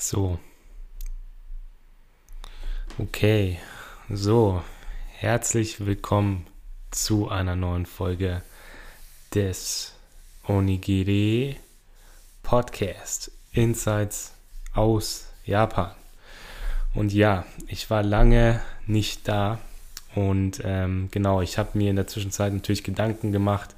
So. 0.00 0.38
Okay. 2.98 3.58
So. 4.08 4.62
Herzlich 5.16 5.84
willkommen 5.84 6.46
zu 6.92 7.28
einer 7.28 7.56
neuen 7.56 7.84
Folge 7.84 8.42
des 9.34 9.94
Onigiri 10.46 11.56
Podcast 12.44 13.32
Insights 13.50 14.34
aus 14.72 15.26
Japan. 15.44 15.90
Und 16.94 17.12
ja, 17.12 17.44
ich 17.66 17.90
war 17.90 18.04
lange 18.04 18.60
nicht 18.86 19.26
da 19.26 19.58
und 20.14 20.62
ähm, 20.62 21.08
genau, 21.10 21.42
ich 21.42 21.58
habe 21.58 21.76
mir 21.76 21.90
in 21.90 21.96
der 21.96 22.06
Zwischenzeit 22.06 22.52
natürlich 22.52 22.84
Gedanken 22.84 23.32
gemacht, 23.32 23.74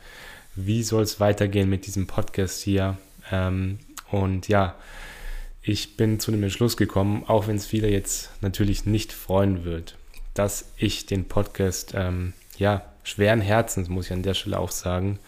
wie 0.55 0.83
soll 0.83 1.02
es 1.02 1.19
weitergehen 1.19 1.71
mit 1.71 1.87
diesem 1.87 2.07
Podcast 2.07 2.61
hier. 2.61 2.98
Ähm, 3.30 3.79
und 4.11 4.48
ja, 4.48 4.75
ich 5.70 5.97
bin 5.97 6.19
zu 6.19 6.33
dem 6.33 6.42
Entschluss 6.42 6.77
gekommen, 6.77 7.23
auch 7.29 7.47
wenn 7.47 7.55
es 7.55 7.65
viele 7.65 7.88
jetzt 7.88 8.30
natürlich 8.41 8.87
nicht 8.87 9.12
freuen 9.12 9.65
wird, 9.65 9.97
dass 10.34 10.73
ich 10.77 11.06
den 11.06 11.27
Podcast, 11.27 11.92
ähm, 11.95 12.33
ja, 12.59 12.83
schweren 13.05 13.41
Herzens, 13.41 13.88
muss 13.88 14.06
ich 14.06 14.12
an 14.12 14.25
der 14.25 14.34
Stelle 14.34 14.59
auch 14.59 14.73
sagen, 14.73 15.20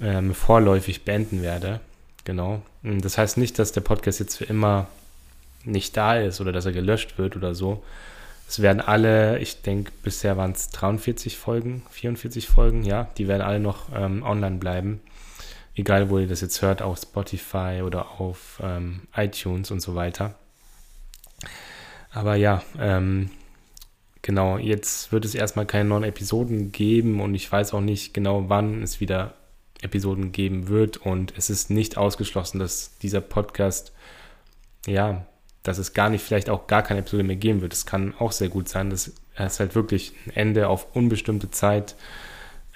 ähm, 0.00 0.34
vorläufig 0.34 1.04
beenden 1.04 1.42
werde. 1.42 1.80
Genau. 2.24 2.62
Das 2.82 3.18
heißt 3.18 3.36
nicht, 3.36 3.58
dass 3.58 3.72
der 3.72 3.82
Podcast 3.82 4.18
jetzt 4.18 4.36
für 4.36 4.44
immer 4.44 4.88
nicht 5.64 5.94
da 5.94 6.16
ist 6.16 6.40
oder 6.40 6.52
dass 6.52 6.64
er 6.64 6.72
gelöscht 6.72 7.18
wird 7.18 7.36
oder 7.36 7.54
so. 7.54 7.82
Es 8.48 8.62
werden 8.62 8.80
alle, 8.80 9.40
ich 9.40 9.60
denke, 9.60 9.92
bisher 10.02 10.38
waren 10.38 10.52
es 10.52 10.70
43 10.70 11.36
Folgen, 11.36 11.82
44 11.90 12.48
Folgen, 12.48 12.82
ja, 12.82 13.10
die 13.18 13.28
werden 13.28 13.42
alle 13.42 13.60
noch 13.60 13.94
ähm, 13.94 14.22
online 14.22 14.56
bleiben 14.56 15.02
egal 15.80 16.10
wo 16.10 16.18
ihr 16.18 16.28
das 16.28 16.40
jetzt 16.40 16.62
hört, 16.62 16.82
auf 16.82 16.98
Spotify 16.98 17.82
oder 17.84 18.20
auf 18.20 18.60
ähm, 18.62 19.02
iTunes 19.16 19.70
und 19.70 19.80
so 19.80 19.94
weiter. 19.94 20.34
Aber 22.12 22.34
ja, 22.36 22.62
ähm, 22.78 23.30
genau, 24.22 24.58
jetzt 24.58 25.12
wird 25.12 25.24
es 25.24 25.34
erstmal 25.34 25.66
keine 25.66 25.88
neuen 25.88 26.04
Episoden 26.04 26.72
geben 26.72 27.20
und 27.20 27.34
ich 27.34 27.50
weiß 27.50 27.74
auch 27.74 27.80
nicht 27.80 28.14
genau, 28.14 28.48
wann 28.48 28.82
es 28.82 29.00
wieder 29.00 29.34
Episoden 29.82 30.32
geben 30.32 30.68
wird 30.68 30.98
und 30.98 31.32
es 31.36 31.48
ist 31.48 31.70
nicht 31.70 31.96
ausgeschlossen, 31.96 32.58
dass 32.58 32.98
dieser 32.98 33.22
Podcast, 33.22 33.92
ja, 34.86 35.26
dass 35.62 35.78
es 35.78 35.94
gar 35.94 36.10
nicht, 36.10 36.22
vielleicht 36.22 36.50
auch 36.50 36.66
gar 36.66 36.82
keine 36.82 37.00
Episode 37.00 37.22
mehr 37.22 37.36
geben 37.36 37.62
wird. 37.62 37.72
Es 37.72 37.86
kann 37.86 38.14
auch 38.18 38.32
sehr 38.32 38.48
gut 38.48 38.68
sein, 38.68 38.90
dass 38.90 39.12
es 39.36 39.60
halt 39.60 39.74
wirklich 39.74 40.12
ein 40.26 40.30
Ende 40.30 40.68
auf 40.68 40.94
unbestimmte 40.94 41.50
Zeit 41.50 41.96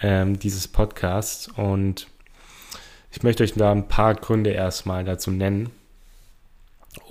ähm, 0.00 0.38
dieses 0.38 0.68
Podcasts 0.68 1.48
und 1.48 2.06
ich 3.14 3.22
möchte 3.22 3.44
euch 3.44 3.54
da 3.54 3.70
ein 3.70 3.86
paar 3.86 4.14
Gründe 4.16 4.50
erstmal 4.50 5.04
dazu 5.04 5.30
nennen. 5.30 5.70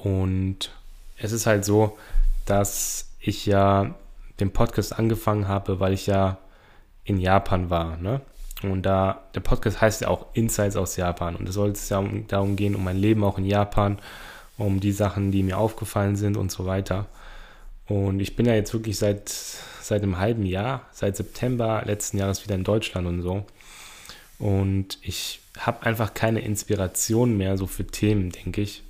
Und 0.04 0.70
es 1.18 1.32
ist 1.32 1.45
halt 1.45 1.64
so, 1.64 1.98
dass 2.45 3.10
ich 3.22 3.45
ja 3.45 3.95
den 4.42 4.52
Podcast 4.52 5.00
angefangen 5.00 5.48
habe, 5.48 5.80
weil 5.80 5.94
ich 5.94 6.06
ja 6.06 6.40
in 7.06 7.20
Japan 7.20 7.70
war. 7.70 7.95
Ne? 7.95 8.20
Und 8.64 8.82
da, 8.82 9.23
der 9.34 9.40
Podcast 9.40 9.80
heißt 9.80 10.02
ja 10.02 10.10
auch 10.10 10.26
Insights 10.34 10.76
aus 10.76 10.98
Japan. 10.98 11.38
Und 11.38 11.48
es 11.48 11.56
soll 11.56 11.70
es 11.70 11.88
ja 11.88 12.00
um, 12.00 12.28
darum 12.28 12.58
gehen, 12.58 12.76
um 12.76 12.84
mein 12.84 12.98
Leben 12.98 13.23
auch 13.23 13.38
in 13.38 13.45
Japan, 13.45 13.98
um 14.58 14.82
die 14.82 14.92
Sachen, 14.92 15.32
die 15.32 15.42
mir 15.42 15.58
aufgefallen 15.58 16.17
sind 16.17 16.36
und 16.36 16.52
so 16.52 16.66
weiter. 16.66 17.06
Und 17.88 18.20
ich 18.20 18.36
bin 18.36 18.45
ja 18.45 18.56
jetzt 18.56 18.73
wirklich 18.73 18.98
seit, 18.98 19.30
seit 19.30 20.04
einem 20.04 20.20
halben 20.20 20.45
Jahr, 20.45 20.82
seit 20.92 21.16
September 21.16 21.82
letzten 21.86 22.17
Jahres 22.17 22.44
wieder 22.44 22.56
in 22.56 22.66
Deutschland 22.66 23.08
und 23.08 23.22
so. 23.22 23.45
Und 24.44 24.97
ich 25.02 25.39
habe 25.58 25.86
einfach 25.86 26.13
keine 26.13 26.41
Inspiration 26.41 27.38
mehr 27.38 27.58
so 27.58 27.66
für 27.66 27.88
Themen, 27.88 28.30
denke 28.30 28.59
ich, 28.59 28.83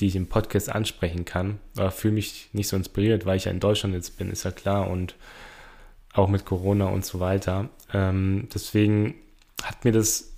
die 0.00 0.06
ich 0.06 0.16
im 0.16 0.26
Podcast 0.26 0.70
ansprechen 0.70 1.26
kann. 1.26 1.58
Aber 1.76 1.90
fühle 1.90 2.14
mich 2.14 2.48
nicht 2.54 2.68
so 2.68 2.78
inspiriert, 2.78 3.26
weil 3.26 3.36
ich 3.36 3.44
ja 3.44 3.50
in 3.50 3.60
Deutschland 3.60 3.92
jetzt 3.92 4.16
bin, 4.16 4.30
ist 4.30 4.44
ja 4.44 4.52
klar. 4.52 4.88
Und 4.88 5.14
auch 6.14 6.28
mit 6.28 6.46
Corona 6.46 6.86
und 6.86 7.04
so 7.04 7.20
weiter. 7.20 7.68
Ähm, 7.92 8.48
deswegen 8.54 9.16
hat 9.62 9.84
mir 9.84 9.92
das 9.92 10.32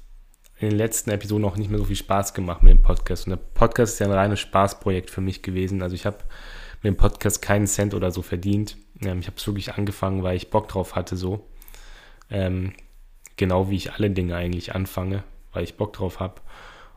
in 0.58 0.70
den 0.70 0.76
letzten 0.76 1.10
Episoden 1.10 1.44
auch 1.44 1.56
nicht 1.56 1.70
mehr 1.70 1.78
so 1.78 1.84
viel 1.84 1.94
Spaß 1.94 2.34
gemacht 2.34 2.64
mit 2.64 2.72
dem 2.72 2.82
Podcast. 2.82 3.28
Und 3.28 3.30
der 3.30 3.36
Podcast 3.36 3.92
ist 3.92 3.98
ja 4.00 4.06
ein 4.06 4.12
reines 4.12 4.40
Spaßprojekt 4.40 5.08
für 5.08 5.20
mich 5.20 5.42
gewesen. 5.42 5.82
Also 5.82 5.94
ich 5.94 6.04
habe 6.04 6.18
mit 6.82 6.94
dem 6.94 6.96
Podcast 6.96 7.42
keinen 7.42 7.68
Cent 7.68 7.94
oder 7.94 8.10
so 8.10 8.22
verdient. 8.22 8.76
Ähm, 9.02 9.20
ich 9.20 9.28
habe 9.28 9.36
es 9.36 9.46
wirklich 9.46 9.74
angefangen, 9.74 10.24
weil 10.24 10.36
ich 10.36 10.50
Bock 10.50 10.66
drauf 10.66 10.96
hatte 10.96 11.16
so. 11.16 11.46
Ähm, 12.28 12.72
genau 13.38 13.70
wie 13.70 13.76
ich 13.76 13.92
alle 13.94 14.10
Dinge 14.10 14.36
eigentlich 14.36 14.74
anfange 14.74 15.24
weil 15.52 15.64
ich 15.64 15.76
Bock 15.76 15.92
drauf 15.92 16.20
habe. 16.20 16.40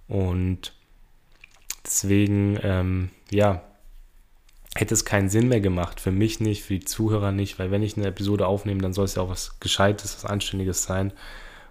Und 0.08 0.74
deswegen, 1.86 2.60
ähm, 2.62 3.10
ja, 3.32 3.64
hätte 4.76 4.94
es 4.94 5.06
keinen 5.06 5.30
Sinn 5.30 5.48
mehr 5.48 5.62
gemacht. 5.62 6.00
Für 6.00 6.12
mich 6.12 6.40
nicht, 6.40 6.64
für 6.64 6.76
die 6.76 6.86
Zuhörer 6.86 7.32
nicht, 7.32 7.60
weil 7.60 7.72
wenn 7.72 7.84
ich 7.84 7.98
eine 7.98 8.08
Episode 8.08 8.48
aufnehme, 8.48 8.82
dann 8.82 8.94
soll 8.94 9.06
es 9.06 9.16
ja 9.16 9.24
auch 9.24 9.30
was 9.30 9.60
Gescheites, 9.60 10.16
was 10.16 10.30
Anständiges 10.30 10.84
sein. 10.84 11.12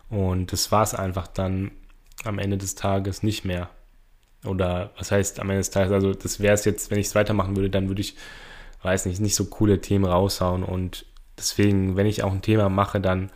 Und 0.09 0.53
das 0.53 0.73
war 0.73 0.83
es 0.83 0.95
einfach 0.95 1.27
dann 1.27 1.71
am 2.25 2.39
Ende 2.39 2.59
des 2.59 2.75
Tages 2.75 3.23
nicht 3.23 3.45
mehr. 3.45 3.71
Oder 4.45 4.91
was 4.99 5.13
heißt 5.13 5.39
am 5.41 5.51
Ende 5.51 5.61
des 5.61 5.71
Tages, 5.71 5.93
also 5.93 6.13
das 6.13 6.41
wäre 6.41 6.55
es 6.55 6.65
jetzt, 6.65 6.91
wenn 6.91 6.99
ich 6.99 7.07
es 7.07 7.15
weitermachen 7.15 7.57
würde, 7.57 7.71
dann 7.71 7.89
würde 7.89 8.01
ich, 8.01 8.17
weiß 8.83 9.07
nicht, 9.07 9.21
nicht 9.21 9.35
so 9.35 9.45
coole 9.47 9.81
Themen 9.81 10.07
raushauen. 10.07 10.65
Und 10.65 11.07
deswegen, 11.39 11.97
wenn 11.97 12.07
ich 12.07 12.23
auch 12.23 12.33
ein 12.33 12.43
Thema 12.43 12.69
mache, 12.69 13.01
dann 13.01 13.31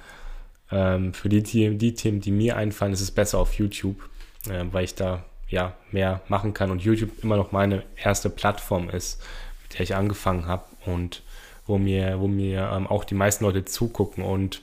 ähm, 0.75 1.15
für 1.15 1.29
die, 1.29 1.43
die 1.79 1.95
Themen, 1.95 2.21
die 2.21 2.33
mir 2.33 2.57
einfallen, 2.57 2.93
ist 2.93 3.01
es 3.01 3.13
besser 3.13 3.39
auf 3.39 3.55
YouTube, 3.55 4.09
äh, 4.49 4.65
weil 4.73 4.85
ich 4.85 4.97
da 4.97 5.25
ja 5.49 5.75
mehr 5.93 6.21
machen 6.29 6.53
kann 6.53 6.71
und 6.71 6.83
YouTube 6.83 7.23
immer 7.23 7.37
noch 7.37 7.53
meine 7.53 7.85
erste 7.97 8.29
Plattform 8.29 8.91
ist, 8.91 9.23
mit 9.63 9.75
der 9.75 9.83
ich 9.83 9.95
angefangen 9.95 10.47
habe 10.47 10.65
und 10.85 11.23
wo 11.67 11.79
mir, 11.79 12.21
wo 12.21 12.27
mir 12.27 12.71
ähm, 12.75 12.89
auch 12.89 13.05
die 13.05 13.15
meisten 13.15 13.45
Leute 13.45 13.65
zugucken 13.65 14.25
und 14.25 14.63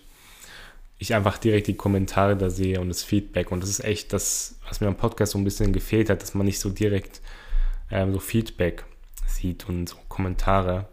ich 1.00 1.16
einfach 1.16 1.38
direkt 1.38 1.68
die 1.68 1.78
Kommentare 1.78 2.36
da 2.36 2.50
sehe 2.50 2.80
und 2.80 2.90
das 2.90 3.04
Feedback. 3.04 3.52
Und 3.52 3.64
das 3.64 3.70
ist 3.70 3.84
echt 3.84 4.14
das, 4.14 4.60
was 4.68 4.82
mir 4.82 4.88
am 4.88 4.98
Podcast 4.98 5.32
so 5.32 5.40
ein 5.40 5.44
bisschen 5.44 5.74
gefehlt 5.74 6.10
hat, 6.10 6.22
dass 6.22 6.36
man 6.36 6.46
nicht 6.46 6.60
so 6.60 6.70
direkt 6.70 7.22
ähm, 7.90 8.14
so 8.14 8.20
Feedback 8.20 8.84
sieht 9.26 9.68
und 9.68 9.88
so 9.88 9.96
Kommentare. 10.10 10.86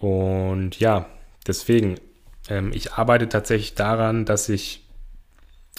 Und 0.00 0.80
ja, 0.80 1.06
deswegen 1.46 1.96
ähm, 2.48 2.72
ich 2.74 2.92
arbeite 2.92 3.28
tatsächlich 3.28 3.74
daran, 3.74 4.24
dass 4.24 4.48
ich, 4.48 4.86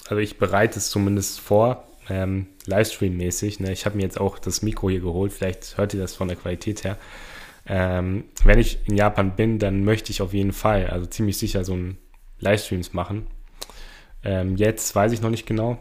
also 0.08 0.18
ich 0.18 0.38
bereite 0.38 0.78
es 0.78 0.90
zumindest 0.90 1.40
vor, 1.40 1.88
ähm, 2.08 2.48
Livestream-mäßig. 2.66 3.60
Ne? 3.60 3.72
Ich 3.72 3.86
habe 3.86 3.96
mir 3.96 4.02
jetzt 4.02 4.20
auch 4.20 4.38
das 4.38 4.62
Mikro 4.62 4.90
hier 4.90 5.00
geholt, 5.00 5.32
vielleicht 5.32 5.76
hört 5.76 5.94
ihr 5.94 6.00
das 6.00 6.14
von 6.14 6.28
der 6.28 6.36
Qualität 6.36 6.84
her. 6.84 6.98
Ähm, 7.66 8.24
wenn 8.44 8.58
ich 8.58 8.78
in 8.86 8.96
Japan 8.96 9.36
bin, 9.36 9.58
dann 9.58 9.84
möchte 9.84 10.10
ich 10.10 10.20
auf 10.20 10.34
jeden 10.34 10.52
Fall, 10.52 10.88
also 10.88 11.06
ziemlich 11.06 11.38
sicher, 11.38 11.64
so 11.64 11.74
ein 11.74 11.98
Livestreams 12.40 12.92
machen. 12.92 13.26
Ähm, 14.22 14.56
jetzt 14.56 14.94
weiß 14.94 15.12
ich 15.12 15.22
noch 15.22 15.30
nicht 15.30 15.46
genau. 15.46 15.78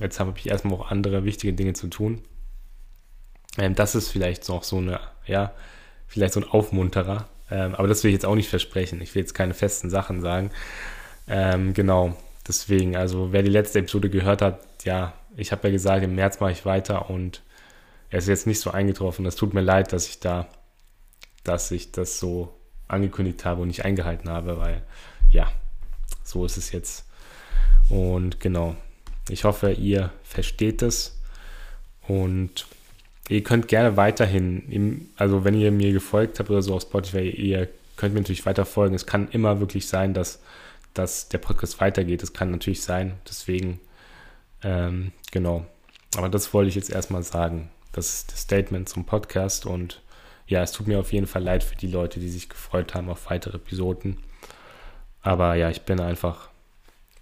Jetzt 0.00 0.20
habe 0.20 0.34
ich 0.36 0.48
erstmal 0.48 0.74
auch 0.74 0.90
andere 0.90 1.24
wichtige 1.24 1.52
Dinge 1.52 1.72
zu 1.72 1.88
tun. 1.88 2.22
Ähm, 3.58 3.74
das 3.74 3.94
ist 3.94 4.08
vielleicht 4.08 4.48
noch 4.48 4.62
so 4.62 4.78
eine, 4.78 5.00
ja, 5.26 5.52
vielleicht 6.06 6.34
so 6.34 6.40
ein 6.40 6.48
Aufmunterer, 6.48 7.28
ähm, 7.52 7.74
aber 7.74 7.86
das 7.86 8.02
will 8.02 8.08
ich 8.08 8.14
jetzt 8.14 8.24
auch 8.24 8.34
nicht 8.34 8.48
versprechen. 8.48 9.02
Ich 9.02 9.14
will 9.14 9.20
jetzt 9.20 9.34
keine 9.34 9.52
festen 9.52 9.90
Sachen 9.90 10.22
sagen. 10.22 10.50
Ähm, 11.28 11.74
genau, 11.74 12.16
deswegen, 12.48 12.96
also 12.96 13.32
wer 13.32 13.42
die 13.42 13.50
letzte 13.50 13.80
Episode 13.80 14.08
gehört 14.08 14.40
hat, 14.40 14.60
ja, 14.84 15.12
ich 15.36 15.52
habe 15.52 15.68
ja 15.68 15.72
gesagt, 15.72 16.02
im 16.02 16.14
März 16.14 16.40
mache 16.40 16.52
ich 16.52 16.64
weiter 16.64 17.10
und 17.10 17.42
er 18.08 18.18
ist 18.18 18.28
jetzt 18.28 18.46
nicht 18.46 18.60
so 18.60 18.70
eingetroffen. 18.70 19.24
Das 19.24 19.36
tut 19.36 19.52
mir 19.52 19.60
leid, 19.60 19.92
dass 19.92 20.08
ich 20.08 20.18
da, 20.18 20.48
dass 21.44 21.70
ich 21.70 21.92
das 21.92 22.18
so 22.18 22.54
angekündigt 22.88 23.44
habe 23.44 23.60
und 23.60 23.68
nicht 23.68 23.84
eingehalten 23.84 24.30
habe, 24.30 24.58
weil 24.58 24.82
ja, 25.30 25.50
so 26.24 26.46
ist 26.46 26.56
es 26.56 26.72
jetzt. 26.72 27.06
Und 27.90 28.40
genau, 28.40 28.76
ich 29.28 29.44
hoffe, 29.44 29.72
ihr 29.72 30.10
versteht 30.22 30.80
es 30.80 31.20
und 32.08 32.66
Ihr 33.28 33.42
könnt 33.42 33.68
gerne 33.68 33.96
weiterhin, 33.96 35.08
also 35.16 35.44
wenn 35.44 35.54
ihr 35.54 35.70
mir 35.70 35.92
gefolgt 35.92 36.38
habt 36.38 36.50
oder 36.50 36.62
so 36.62 36.74
auf 36.74 36.82
Spotify, 36.82 37.30
ihr 37.30 37.68
könnt 37.96 38.14
mir 38.14 38.20
natürlich 38.20 38.46
weiter 38.46 38.64
folgen. 38.64 38.94
Es 38.94 39.06
kann 39.06 39.28
immer 39.30 39.60
wirklich 39.60 39.86
sein, 39.86 40.12
dass, 40.12 40.40
dass 40.92 41.28
der 41.28 41.38
Podcast 41.38 41.80
weitergeht. 41.80 42.22
Das 42.22 42.32
kann 42.32 42.50
natürlich 42.50 42.82
sein. 42.82 43.14
Deswegen, 43.28 43.80
ähm, 44.62 45.12
genau. 45.30 45.66
Aber 46.16 46.28
das 46.28 46.52
wollte 46.52 46.68
ich 46.68 46.74
jetzt 46.74 46.90
erstmal 46.90 47.22
sagen. 47.22 47.70
Das 47.92 48.14
ist 48.14 48.32
das 48.32 48.40
Statement 48.40 48.88
zum 48.88 49.04
Podcast 49.04 49.66
und 49.66 50.02
ja, 50.46 50.62
es 50.62 50.72
tut 50.72 50.88
mir 50.88 50.98
auf 50.98 51.12
jeden 51.12 51.26
Fall 51.26 51.42
leid 51.42 51.62
für 51.62 51.76
die 51.76 51.86
Leute, 51.86 52.20
die 52.20 52.28
sich 52.28 52.48
gefreut 52.48 52.94
haben 52.94 53.08
auf 53.08 53.30
weitere 53.30 53.56
Episoden. 53.56 54.18
Aber 55.22 55.54
ja, 55.54 55.70
ich 55.70 55.82
bin 55.82 56.00
einfach 56.00 56.48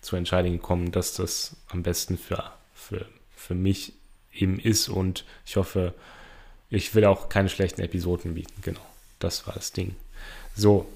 zur 0.00 0.18
Entscheidung 0.18 0.52
gekommen, 0.52 0.92
dass 0.92 1.14
das 1.14 1.56
am 1.68 1.82
besten 1.82 2.16
für, 2.16 2.52
für, 2.74 3.06
für 3.36 3.54
mich 3.54 3.92
eben 4.40 4.58
ist 4.58 4.88
und 4.88 5.24
ich 5.46 5.56
hoffe, 5.56 5.94
ich 6.70 6.94
will 6.94 7.04
auch 7.04 7.28
keine 7.28 7.48
schlechten 7.48 7.80
Episoden 7.80 8.34
bieten. 8.34 8.54
Genau, 8.62 8.80
das 9.18 9.46
war 9.46 9.54
das 9.54 9.72
Ding. 9.72 9.96
So, 10.54 10.86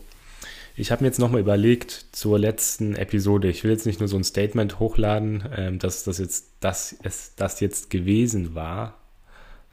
ich 0.77 0.91
habe 0.91 1.03
mir 1.05 1.09
jetzt 1.09 1.19
nochmal 1.19 1.41
überlegt 1.41 2.07
zur 2.13 2.39
letzten 2.39 2.97
Episode. 2.97 3.49
Ich 3.49 3.63
will 3.63 3.71
jetzt 3.71 3.87
nicht 3.87 4.01
nur 4.01 4.09
so 4.09 4.17
ein 4.17 4.25
Statement 4.25 4.81
hochladen, 4.81 5.45
ähm, 5.57 5.79
dass 5.79 6.05
das 6.05 6.19
jetzt 6.19 6.47
das, 6.61 6.97
es, 7.03 7.35
das 7.37 7.61
jetzt 7.61 7.91
gewesen 7.91 8.55
war, 8.55 8.99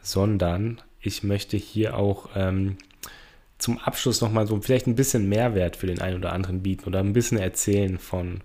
sondern 0.01 0.81
ich 0.99 1.23
möchte 1.23 1.57
hier 1.57 1.97
auch 1.97 2.29
ähm, 2.35 2.77
zum 3.57 3.79
Abschluss 3.79 4.21
nochmal 4.21 4.47
so 4.47 4.59
vielleicht 4.61 4.87
ein 4.87 4.95
bisschen 4.95 5.27
Mehrwert 5.29 5.75
für 5.75 5.87
den 5.87 6.01
einen 6.01 6.17
oder 6.17 6.33
anderen 6.33 6.61
bieten 6.61 6.85
oder 6.85 6.99
ein 6.99 7.13
bisschen 7.13 7.39
erzählen 7.39 7.97
von, 7.97 8.41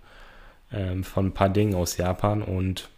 ähm, 0.73 1.05
von 1.05 1.27
ein 1.27 1.35
paar 1.35 1.51
Dingen 1.51 1.75
aus 1.75 1.99
Japan. 1.99 2.43
Und 2.43 2.89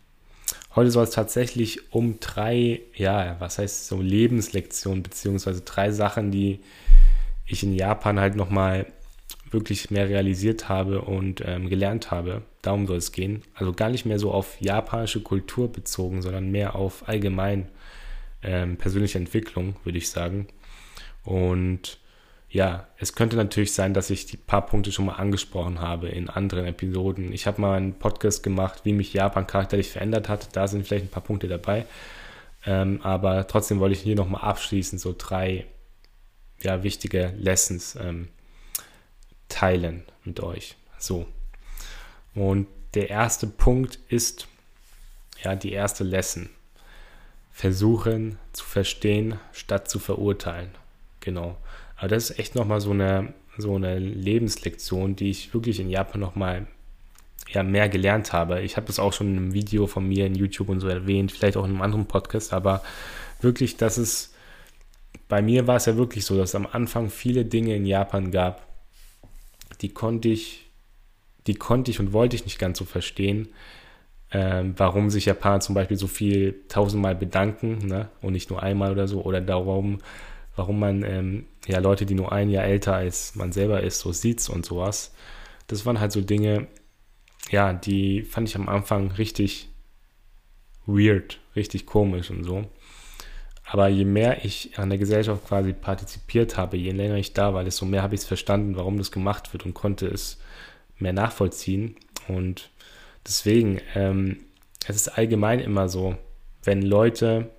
heute 0.79 0.93
soll 0.93 1.03
es 1.03 1.11
tatsächlich 1.11 1.93
um 1.93 2.21
drei, 2.21 2.83
ja, 2.95 3.35
was 3.41 3.59
heißt 3.59 3.89
so 3.89 4.01
Lebenslektionen, 4.01 5.03
beziehungsweise 5.03 5.63
drei 5.63 5.91
Sachen, 5.91 6.31
die 6.31 6.61
ich 7.47 7.65
in 7.65 7.75
Japan 7.75 8.21
halt 8.21 8.37
nochmal 8.37 8.87
wirklich 9.51 9.91
mehr 9.91 10.09
realisiert 10.09 10.69
habe 10.69 11.01
und 11.01 11.43
ähm, 11.45 11.69
gelernt 11.69 12.13
habe. 12.13 12.43
Darum 12.63 12.87
soll 12.87 12.99
es 12.99 13.11
gehen. 13.11 13.43
Also 13.55 13.73
gar 13.73 13.91
nicht 13.91 14.07
mehr 14.07 14.21
so 14.21 14.31
auf 14.31 14.61
japanische 14.61 15.21
Kultur 15.21 15.73
bezogen, 15.73 16.23
sondern 16.23 16.53
mehr 16.53 16.77
auf 16.77 17.09
allgemein 17.09 17.69
ähm, 18.45 18.77
persönliche 18.77 19.19
Entwicklung, 19.19 19.75
würde 19.83 19.99
ich 19.99 20.11
sagen. 20.11 20.47
Und 21.25 21.99
ja, 22.51 22.87
es 22.97 23.15
könnte 23.15 23.37
natürlich 23.37 23.73
sein, 23.75 23.93
dass 23.93 24.09
ich 24.09 24.25
die 24.25 24.39
paar 24.39 24.65
Punkte 24.65 24.91
schon 24.91 25.07
mal 25.07 25.17
angesprochen 25.17 25.81
habe 25.81 26.09
in 26.09 26.31
anderen 26.31 26.67
Episoden. 26.67 27.33
Ich 27.33 27.47
habe 27.47 27.61
mal 27.61 27.77
einen 27.77 27.99
Podcast 27.99 28.43
gemacht, 28.43 28.81
wie 28.85 28.93
mich 28.93 29.13
Japan 29.13 29.47
charakterlich 29.47 29.91
verändert 29.91 30.29
hat. 30.31 30.57
Da 30.57 30.67
sind 30.67 30.87
vielleicht 30.87 31.07
ein 31.07 31.11
paar 31.11 31.23
Punkte 31.23 31.47
dabei. 31.47 31.85
Ähm, 32.65 33.01
aber 33.03 33.47
trotzdem 33.47 33.81
wollte 33.81 33.95
ich 33.95 34.01
hier 34.01 34.17
nochmal 34.17 34.43
abschließend 34.43 35.01
so 35.01 35.15
drei 35.17 35.67
ja, 36.61 36.83
wichtige 36.83 37.35
Lessons 37.39 37.97
ähm, 37.97 38.29
teilen 39.49 40.05
mit 40.25 40.41
euch. 40.41 40.77
So. 40.99 41.27
Und 42.35 42.67
der 42.95 43.11
erste 43.11 43.47
Punkt 43.47 43.99
ist, 44.09 44.49
ja, 45.43 45.55
die 45.55 45.73
erste 45.73 46.03
Lesson. 46.03 46.49
Versuchen 47.53 48.39
zu 48.53 48.65
verstehen, 48.65 49.39
statt 49.53 49.91
zu 49.91 49.99
verurteilen. 49.99 50.71
Genau. 51.21 51.59
Aber 51.99 52.09
das 52.09 52.31
ist 52.31 52.39
echt 52.39 52.55
nochmal 52.55 52.81
so 52.81 52.93
eine, 52.93 53.35
so 53.59 53.75
eine 53.75 53.99
Lebenslektion, 53.99 55.17
die 55.17 55.31
ich 55.31 55.53
wirklich 55.53 55.81
in 55.81 55.91
Japan 55.91 56.21
nochmal 56.21 56.67
ja, 57.51 57.63
mehr 57.63 57.89
gelernt 57.89 58.33
habe. 58.33 58.63
Ich 58.63 58.77
habe 58.77 58.87
das 58.87 58.99
auch 58.99 59.13
schon 59.13 59.29
in 59.29 59.37
einem 59.37 59.55
Video 59.55 59.87
von 59.87 60.07
mir 60.07 60.27
in 60.27 60.35
YouTube 60.35 60.69
und 60.69 60.81
so 60.81 60.89
erwähnt, 60.89 61.33
vielleicht 61.33 61.57
auch 61.57 61.65
in 61.65 61.73
einem 61.73 61.83
anderen 61.83 62.07
Podcast, 62.07 62.53
aber 62.53 62.83
wirklich, 63.41 63.77
dass 63.77 63.99
es 63.99 64.35
bei 65.29 65.43
mir 65.43 65.67
war 65.67 65.77
es 65.77 65.87
ja 65.87 65.97
wirklich 65.97 66.25
so, 66.25 66.37
dass 66.37 66.51
es 66.51 66.55
am 66.55 66.67
Anfang 66.71 67.11
viele 67.11 67.45
Dinge 67.45 67.77
in 67.77 67.85
Japan 67.85 68.31
gab, 68.31 68.67
die 69.81 69.91
konnte 69.91 70.29
ich, 70.29 70.71
die 71.47 71.55
konnte 71.55 71.91
ich 71.91 72.01
und 72.01 72.13
wollte 72.13 72.37
ich 72.37 72.45
nicht 72.45 72.59
ganz 72.59 72.79
so 72.79 72.85
verstehen, 72.85 73.49
ähm, 74.31 74.75
warum 74.77 75.11
sich 75.11 75.27
Japaner 75.27 75.61
zum 75.61 75.75
Beispiel 75.75 75.97
so 75.97 76.07
viel 76.07 76.65
tausendmal 76.69 77.15
bedanken 77.15 77.87
ne? 77.87 78.09
und 78.21 78.33
nicht 78.33 78.51
nur 78.51 78.63
einmal 78.63 78.93
oder 78.93 79.09
so, 79.09 79.23
oder 79.23 79.41
darum, 79.41 79.99
warum 80.59 80.81
man 80.81 81.03
ähm, 81.05 81.47
ja 81.67 81.79
Leute, 81.79 82.05
die 82.05 82.15
nur 82.15 82.33
ein 82.33 82.51
Jahr 82.51 82.65
älter 82.65 82.95
als 82.95 83.35
man 83.37 83.53
selber 83.53 83.83
ist, 83.83 84.01
so 84.01 84.13
sieht 84.13 84.47
und 84.51 84.67
sowas. 84.67 85.15
Das 85.69 85.87
waren 85.87 86.01
halt 86.01 86.13
so 86.13 86.21
Dinge, 86.21 86.67
ja, 87.51 87.73
die 87.73 88.23
fand 88.23 88.49
ich 88.49 88.57
am 88.57 88.69
Anfang 88.69 89.13
richtig 89.13 89.69
weird, 90.87 91.39
richtig 91.55 91.87
komisch 91.87 92.31
und 92.31 92.45
so. 92.45 92.65
Aber 93.71 93.89
je 93.89 94.05
mehr 94.05 94.45
ich 94.45 94.79
an 94.79 94.89
der 94.89 94.99
Gesellschaft 94.99 95.47
quasi 95.47 95.75
partizipiert 95.75 96.57
habe, 96.57 96.79
je 96.79 96.91
länger 96.91 97.17
ich 97.17 97.35
da 97.35 97.53
war, 97.53 97.65
desto 97.65 97.85
mehr 97.85 98.03
habe 98.03 98.15
ich 98.15 98.23
es 98.23 98.27
verstanden, 98.27 98.77
warum 98.77 98.97
das 98.97 99.13
gemacht 99.13 99.53
wird 99.53 99.67
und 99.67 99.75
konnte 99.75 100.07
es 100.07 100.39
mehr 100.99 101.13
nachvollziehen. 101.13 101.97
Und 102.29 102.71
deswegen, 103.27 103.81
ähm, 103.95 104.39
es 104.87 104.97
ist 104.97 105.09
allgemein 105.09 105.61
immer 105.61 105.91
so, 105.91 106.17
wenn 106.65 106.81
Leute, 106.81 107.51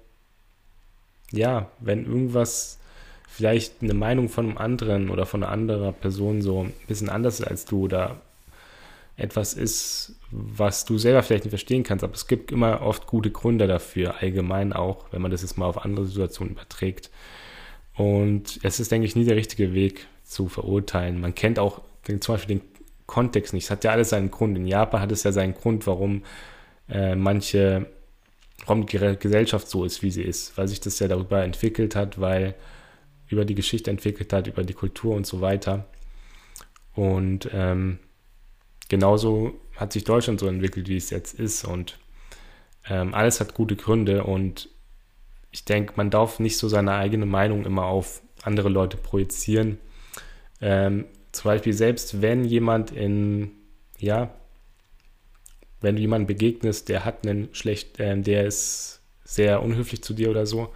ja, 1.32 1.70
wenn 1.80 2.06
irgendwas 2.06 2.80
vielleicht 3.30 3.82
eine 3.82 3.94
Meinung 3.94 4.28
von 4.28 4.48
einem 4.48 4.58
anderen 4.58 5.10
oder 5.10 5.26
von 5.26 5.44
einer 5.44 5.52
anderen 5.52 5.94
Person 5.94 6.42
so 6.42 6.64
ein 6.64 6.74
bisschen 6.88 7.10
anders 7.10 7.40
ist 7.40 7.48
als 7.48 7.66
du 7.66 7.86
oder 7.86 8.18
etwas 9.18 9.54
ist, 9.54 10.16
was 10.32 10.86
du 10.86 10.98
selber 10.98 11.22
vielleicht 11.24 11.44
nicht 11.44 11.52
verstehen 11.52 11.84
kannst, 11.84 12.04
aber 12.04 12.14
es 12.14 12.28
gibt 12.28 12.52
immer 12.52 12.82
oft 12.82 13.06
gute 13.06 13.32
Gründe 13.32 13.68
dafür, 13.68 14.16
allgemein 14.22 14.74
auch, 14.74 15.06
wenn 15.12 15.22
man 15.22 15.32
das 15.32 15.42
jetzt 15.42 15.58
mal 15.58 15.66
auf 15.66 15.84
andere 15.84 16.06
Situationen 16.06 16.54
überträgt. 16.54 17.10
Und 17.96 18.60
es 18.64 18.80
ist, 18.80 18.92
denke 18.92 19.06
ich, 19.06 19.16
nie 19.16 19.26
der 19.26 19.36
richtige 19.36 19.74
Weg 19.74 20.08
zu 20.24 20.48
verurteilen. 20.48 21.20
Man 21.20 21.36
kennt 21.36 21.60
auch 21.60 21.82
den, 22.08 22.22
zum 22.22 22.36
Beispiel 22.36 22.60
den 22.60 22.66
Kontext 23.08 23.54
nicht. 23.54 23.66
Es 23.66 23.72
hat 23.72 23.84
ja 23.84 23.92
alles 23.92 24.10
seinen 24.10 24.32
Grund. 24.32 24.56
In 24.56 24.68
Japan 24.68 25.02
hat 25.02 25.12
es 25.12 25.24
ja 25.24 25.34
seinen 25.34 25.54
Grund, 25.54 25.86
warum 25.86 26.24
äh, 26.88 27.16
manche, 27.16 27.88
warum 28.66 28.86
die 28.86 29.18
Gesellschaft 29.20 29.68
so 29.68 29.84
ist, 29.84 30.02
wie 30.02 30.12
sie 30.12 30.24
ist, 30.24 30.58
weil 30.58 30.70
sich 30.70 30.80
das 30.80 31.00
ja 31.00 31.10
darüber 31.10 31.44
entwickelt 31.44 31.96
hat, 31.96 32.22
weil 32.22 32.56
über 33.30 33.46
die 33.46 33.56
Geschichte 33.56 33.90
entwickelt 33.90 34.34
hat, 34.34 34.48
über 34.48 34.64
die 34.64 34.74
Kultur 34.74 35.16
und 35.16 35.26
so 35.26 35.42
weiter. 35.42 35.86
Und 36.96 37.50
ähm, 37.54 38.00
genauso 38.90 39.60
hat 39.76 39.94
sich 39.94 40.04
Deutschland 40.04 40.40
so 40.40 40.48
entwickelt, 40.48 40.90
wie 40.90 40.98
es 40.98 41.10
jetzt 41.10 41.40
ist. 41.40 41.64
Und 41.64 41.98
ähm, 42.90 43.14
alles 43.14 43.40
hat 43.40 43.54
gute 43.54 43.76
Gründe. 43.76 44.24
Und 44.24 44.70
ich 45.52 45.64
denke, 45.64 45.94
man 45.96 46.10
darf 46.10 46.40
nicht 46.40 46.58
so 46.58 46.68
seine 46.68 46.94
eigene 46.94 47.26
Meinung 47.26 47.66
immer 47.66 47.86
auf 47.86 48.22
andere 48.44 48.70
Leute 48.70 48.98
projizieren. 48.98 49.78
Ähm, 50.62 51.06
zum 51.32 51.50
Beispiel 51.50 51.74
selbst 51.74 52.22
wenn 52.22 52.44
jemand 52.44 52.92
in, 52.92 53.52
ja, 53.98 54.34
wenn 55.82 55.96
du 55.96 56.02
jemanden 56.02 56.28
begegnest, 56.28 56.90
der 56.90 57.06
hat 57.06 57.26
einen 57.26 57.50
schlecht, 57.54 58.00
äh, 58.00 58.20
der 58.20 58.46
ist 58.46 59.02
sehr 59.24 59.64
unhöflich 59.64 60.04
zu 60.04 60.14
dir 60.14 60.30
oder 60.30 60.46
so. 60.46 60.74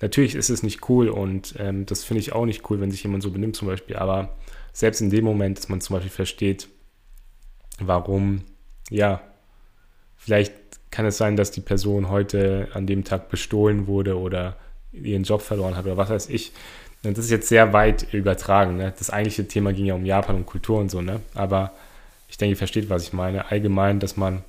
Natürlich 0.00 0.34
ist 0.34 0.50
es 0.50 0.62
nicht 0.62 0.88
cool 0.88 1.08
und 1.08 1.54
ähm, 1.58 1.86
das 1.86 2.04
finde 2.04 2.20
ich 2.20 2.32
auch 2.32 2.44
nicht 2.44 2.68
cool, 2.70 2.80
wenn 2.80 2.90
sich 2.90 3.02
jemand 3.02 3.22
so 3.22 3.30
benimmt 3.30 3.56
zum 3.56 3.68
Beispiel. 3.68 3.96
Aber 3.96 4.36
selbst 4.72 5.00
in 5.00 5.10
dem 5.10 5.24
Moment, 5.24 5.58
dass 5.58 5.68
man 5.68 5.80
zum 5.80 5.94
Beispiel 5.94 6.10
versteht, 6.10 6.68
warum, 7.78 8.42
ja, 8.90 9.22
vielleicht 10.16 10.54
kann 10.90 11.06
es 11.06 11.16
sein, 11.16 11.36
dass 11.36 11.50
die 11.50 11.60
Person 11.60 12.08
heute 12.10 12.68
an 12.74 12.86
dem 12.86 13.04
Tag 13.04 13.28
bestohlen 13.28 13.86
wurde 13.86 14.18
oder 14.18 14.56
ihren 14.92 15.24
Job 15.24 15.42
verloren 15.42 15.76
hat 15.76 15.84
oder 15.86 15.96
was 15.96 16.10
weiß 16.10 16.28
ich. 16.28 16.52
Das 17.02 17.18
ist 17.18 17.30
jetzt 17.30 17.48
sehr 17.48 17.72
weit 17.72 18.12
übertragen. 18.12 18.76
Ne? 18.78 18.92
Das 18.98 19.10
eigentliche 19.10 19.46
Thema 19.46 19.72
ging 19.72 19.86
ja 19.86 19.94
um 19.94 20.04
Japan 20.04 20.36
und 20.36 20.46
Kultur 20.46 20.78
und 20.78 20.90
so, 20.90 21.02
ne? 21.02 21.20
Aber 21.34 21.72
ich 22.28 22.36
denke, 22.36 22.52
ihr 22.52 22.56
versteht, 22.56 22.90
was 22.90 23.02
ich 23.02 23.12
meine. 23.12 23.50
Allgemein, 23.50 24.00
dass 24.00 24.16
man, 24.16 24.42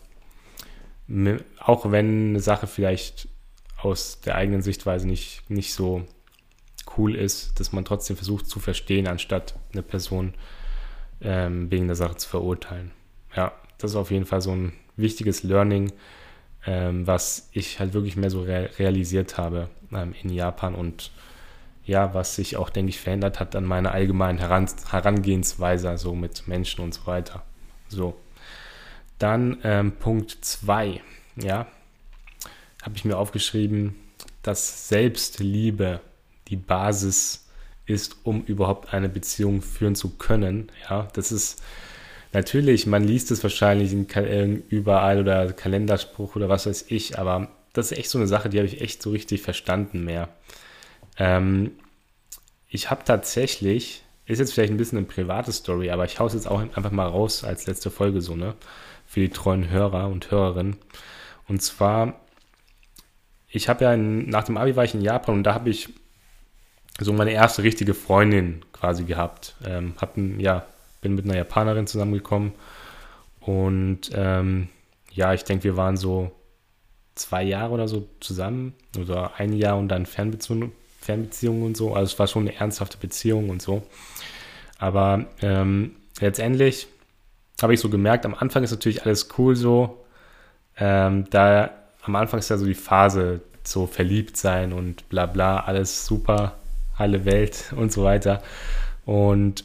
auch 1.60 1.92
wenn 1.92 2.30
eine 2.30 2.40
Sache 2.40 2.66
vielleicht 2.66 3.28
aus 3.88 4.22
der 4.22 4.36
eigenen 4.36 4.62
Sichtweise 4.62 5.08
nicht, 5.08 5.50
nicht 5.50 5.74
so 5.74 6.04
cool 6.98 7.16
ist, 7.16 7.60
dass 7.60 7.72
man 7.72 7.86
trotzdem 7.86 8.16
versucht 8.16 8.48
zu 8.48 8.60
verstehen, 8.60 9.08
anstatt 9.08 9.56
eine 9.74 9.84
Person 9.84 10.34
ähm, 11.22 11.70
wegen 11.72 11.88
der 11.88 11.96
Sache 11.96 12.16
zu 12.16 12.30
verurteilen 12.30 12.92
ja, 13.38 13.54
das 13.78 13.92
ist 13.92 13.98
auf 13.98 14.12
jeden 14.12 14.26
Fall 14.26 14.42
so 14.42 14.52
ein 14.52 14.74
wichtiges 14.98 15.44
Learning, 15.44 15.94
ähm, 16.66 17.08
was 17.08 17.50
ich 17.54 17.80
halt 17.80 17.94
wirklich 17.94 18.18
mehr 18.18 18.32
so 18.32 18.42
re 18.42 18.72
realisiert 18.80 19.38
habe 19.38 19.70
ähm, 19.94 20.14
in 20.22 20.30
Japan 20.30 20.76
und 20.76 21.12
ja, 21.86 22.14
was 22.14 22.36
sich 22.36 22.58
auch, 22.58 22.70
denke 22.70 22.90
ich, 22.90 23.00
verändert 23.00 23.40
hat 23.40 23.56
an 23.56 23.64
meiner 23.64 23.94
allgemeinen 23.94 24.40
Heran 24.40 24.68
Herangehensweise, 24.90 25.90
also 25.90 26.16
mit 26.16 26.46
Menschen 26.46 26.84
und 26.84 26.94
so 26.94 27.06
weiter. 27.08 27.44
So. 27.88 28.18
Dann 29.20 29.58
ähm, 29.64 29.94
Punkt 29.94 30.38
2, 30.42 31.02
ja, 31.38 31.68
habe 32.88 32.98
ich 32.98 33.06
mir 33.06 33.18
aufgeschrieben, 33.18 33.96
dass 34.44 34.90
Selbstliebe 34.90 36.00
die 36.48 36.56
Basis 36.56 37.48
ist, 37.86 38.18
um 38.24 38.44
überhaupt 38.44 38.94
eine 38.94 39.10
Beziehung 39.10 39.62
führen 39.62 39.96
zu 39.96 40.18
können. 40.18 40.72
Ja, 40.90 41.08
das 41.14 41.32
ist 41.32 41.62
Natürlich, 42.34 42.86
man 42.86 43.04
liest 43.04 43.32
es 43.32 43.42
wahrscheinlich 43.42 43.94
überall 44.70 45.20
oder 45.20 45.52
Kalenderspruch 45.54 46.36
oder 46.36 46.50
was 46.50 46.66
weiß 46.66 46.86
ich, 46.90 47.18
aber 47.18 47.50
das 47.74 47.92
ist 47.92 47.98
echt 47.98 48.10
so 48.10 48.18
eine 48.18 48.28
Sache, 48.28 48.50
die 48.50 48.58
habe 48.58 48.68
ich 48.68 48.82
echt 48.82 49.02
so 49.02 49.12
richtig 49.12 49.42
verstanden 49.42 50.04
mehr. 50.04 50.30
Ähm, 51.18 51.72
ich 52.68 52.92
habe 52.92 53.04
tatsächlich, 53.06 54.04
ist 54.26 54.40
jetzt 54.40 54.54
vielleicht 54.54 54.72
ein 54.72 54.78
bisschen 54.78 54.98
eine 54.98 55.08
private 55.08 55.52
Story, 55.52 55.90
aber 55.90 56.04
ich 56.06 56.20
haue 56.20 56.28
es 56.28 56.34
jetzt 56.34 56.48
auch 56.48 56.60
einfach 56.60 56.92
mal 56.92 57.08
raus 57.08 57.44
als 57.44 57.66
letzte 57.66 57.90
Folge 57.90 58.22
so, 58.22 58.36
ne? 58.36 58.56
Für 59.06 59.22
die 59.22 59.30
treuen 59.30 59.70
Hörer 59.70 60.10
und 60.10 60.30
Hörerinnen. 60.30 60.76
Und 61.48 61.62
zwar, 61.62 62.20
ich 63.50 63.70
habe 63.70 63.86
ja 63.86 63.94
in, 63.94 64.30
nach 64.30 64.44
dem 64.44 64.58
Abi 64.58 64.76
war 64.76 64.84
ich 64.84 64.94
in 64.94 65.02
Japan 65.02 65.36
und 65.36 65.44
da 65.44 65.54
habe 65.54 65.70
ich 65.70 65.90
so 67.00 67.14
meine 67.14 67.32
erste 67.32 67.64
richtige 67.64 67.94
Freundin 67.94 68.62
quasi 68.74 69.04
gehabt. 69.04 69.56
Ähm, 69.66 69.94
hatten, 69.98 70.40
ja, 70.40 70.66
bin 71.02 71.16
mit 71.16 71.26
einer 71.26 71.38
Japanerin 71.38 71.88
zusammengekommen. 71.88 72.54
Und 73.40 74.12
ähm, 74.14 74.70
ja, 75.12 75.34
ich 75.34 75.44
denke, 75.44 75.64
wir 75.64 75.78
waren 75.78 75.98
so 75.98 76.32
zwei 77.16 77.44
Jahre 77.44 77.74
oder 77.74 77.88
so 77.88 78.08
zusammen 78.20 78.74
oder 79.00 79.36
ein 79.38 79.54
Jahr 79.54 79.78
und 79.78 79.90
dann 79.90 80.06
Fernbeziehungen, 80.06 80.72
Fernbeziehungen 81.00 81.64
und 81.64 81.78
so. 81.78 81.94
Also 81.94 82.14
es 82.14 82.20
war 82.20 82.28
schon 82.28 82.48
eine 82.48 82.56
ernsthafte 82.56 82.98
Beziehung 82.98 83.50
und 83.50 83.62
so. 83.62 83.84
Aber 84.80 85.26
ähm, 85.42 85.96
letztendlich 86.20 86.88
habe 87.62 87.74
ich 87.74 87.80
so 87.80 87.90
gemerkt, 87.90 88.26
am 88.26 88.36
Anfang 88.36 88.64
ist 88.64 88.72
natürlich 88.72 89.04
alles 89.04 89.30
cool 89.38 89.56
so. 89.56 90.06
Ähm, 90.78 91.26
da 91.30 91.72
am 92.08 92.16
Anfang 92.16 92.40
ist 92.40 92.50
ja 92.50 92.58
so 92.58 92.66
die 92.66 92.74
Phase 92.74 93.42
so 93.64 93.86
verliebt 93.86 94.38
sein 94.38 94.74
und 94.74 95.08
bla 95.10 95.26
bla, 95.26 95.60
alles 95.60 96.06
super, 96.06 96.56
alle 96.96 97.26
Welt 97.26 97.74
und 97.76 97.92
so 97.92 98.04
weiter. 98.04 98.42
Und 99.06 99.64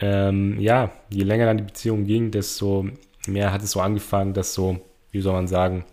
ähm, 0.00 0.60
ja, 0.60 0.92
je 1.10 1.24
länger 1.24 1.46
dann 1.46 1.58
die 1.58 1.64
Beziehung 1.64 2.04
ging, 2.04 2.30
desto 2.30 2.88
mehr 3.26 3.52
hat 3.52 3.62
es 3.62 3.72
so 3.72 3.80
angefangen, 3.80 4.34
dass 4.34 4.54
so, 4.54 4.80
wie 5.10 5.20
soll 5.20 5.32
man 5.32 5.48
sagen, 5.48 5.84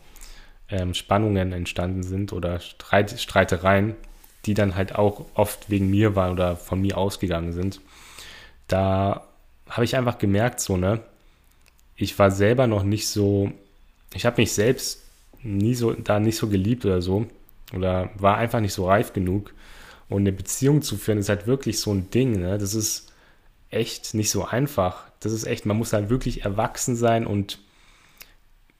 ähm, 0.70 0.94
Spannungen 0.94 1.54
entstanden 1.54 2.04
sind 2.04 2.34
oder 2.34 2.60
Streit, 2.60 3.20
Streitereien, 3.20 3.96
die 4.46 4.54
dann 4.54 4.75
halt 4.75 4.96
auch 4.96 5.25
oft 5.34 5.70
wegen 5.70 5.89
mir 5.89 6.15
waren 6.15 6.32
oder 6.32 6.56
von 6.56 6.82
mir 6.82 6.98
ausgegangen 6.98 7.51
sind. 7.51 7.82
Da 8.68 9.27
habe 9.70 9.86
ich 9.86 9.96
einfach 9.96 10.18
gemerkt, 10.18 10.60
so, 10.60 10.77
ne, 10.77 11.01
ich 11.96 12.18
war 12.20 12.32
selber 12.32 12.68
noch 12.68 12.84
nicht 12.84 13.08
so, 13.08 13.51
ich 14.13 14.25
habe 14.25 14.42
mich 14.42 14.54
selbst 14.54 15.04
nie 15.45 15.75
so, 15.75 15.93
da 15.93 16.19
nicht 16.19 16.37
so 16.37 16.47
geliebt 16.47 16.85
oder 16.85 17.01
so, 17.01 17.27
oder 17.73 18.09
war 18.15 18.37
einfach 18.37 18.59
nicht 18.59 18.73
so 18.73 18.87
reif 18.87 19.13
genug. 19.13 19.53
Und 20.09 20.21
eine 20.21 20.31
Beziehung 20.31 20.81
zu 20.81 20.97
führen 20.97 21.17
ist 21.17 21.29
halt 21.29 21.47
wirklich 21.47 21.79
so 21.79 21.93
ein 21.93 22.09
Ding, 22.11 22.39
ne, 22.39 22.57
das 22.57 22.75
ist 22.75 23.11
echt 23.69 24.13
nicht 24.13 24.29
so 24.29 24.45
einfach. 24.45 25.05
Das 25.19 25.31
ist 25.31 25.45
echt, 25.45 25.65
man 25.65 25.77
muss 25.77 25.93
halt 25.93 26.09
wirklich 26.09 26.43
erwachsen 26.45 26.95
sein 26.95 27.25
und 27.25 27.59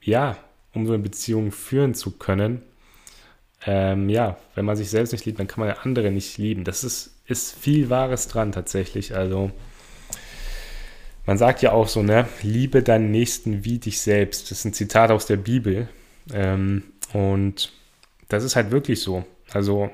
ja, 0.00 0.36
um 0.72 0.86
so 0.86 0.92
eine 0.92 1.02
Beziehung 1.02 1.50
führen 1.52 1.94
zu 1.94 2.12
können, 2.12 2.62
ähm, 3.66 4.08
ja, 4.08 4.36
wenn 4.54 4.64
man 4.64 4.76
sich 4.76 4.90
selbst 4.90 5.12
nicht 5.12 5.24
liebt, 5.24 5.40
dann 5.40 5.48
kann 5.48 5.60
man 5.60 5.68
ja 5.68 5.82
andere 5.82 6.10
nicht 6.10 6.38
lieben. 6.38 6.64
Das 6.64 6.84
ist, 6.84 7.16
ist 7.26 7.56
viel 7.56 7.90
Wahres 7.90 8.28
dran 8.28 8.52
tatsächlich. 8.52 9.16
Also, 9.16 9.50
man 11.24 11.38
sagt 11.38 11.62
ja 11.62 11.72
auch 11.72 11.88
so, 11.88 12.02
ne, 12.02 12.28
liebe 12.42 12.82
deinen 12.82 13.10
Nächsten 13.10 13.64
wie 13.64 13.78
dich 13.78 14.00
selbst. 14.00 14.50
Das 14.50 14.60
ist 14.60 14.64
ein 14.66 14.72
Zitat 14.72 15.10
aus 15.10 15.26
der 15.26 15.36
Bibel. 15.36 15.88
Ähm, 16.32 16.82
und 17.12 17.72
das 18.28 18.44
ist 18.44 18.56
halt 18.56 18.70
wirklich 18.70 19.00
so. 19.00 19.24
Also, 19.52 19.90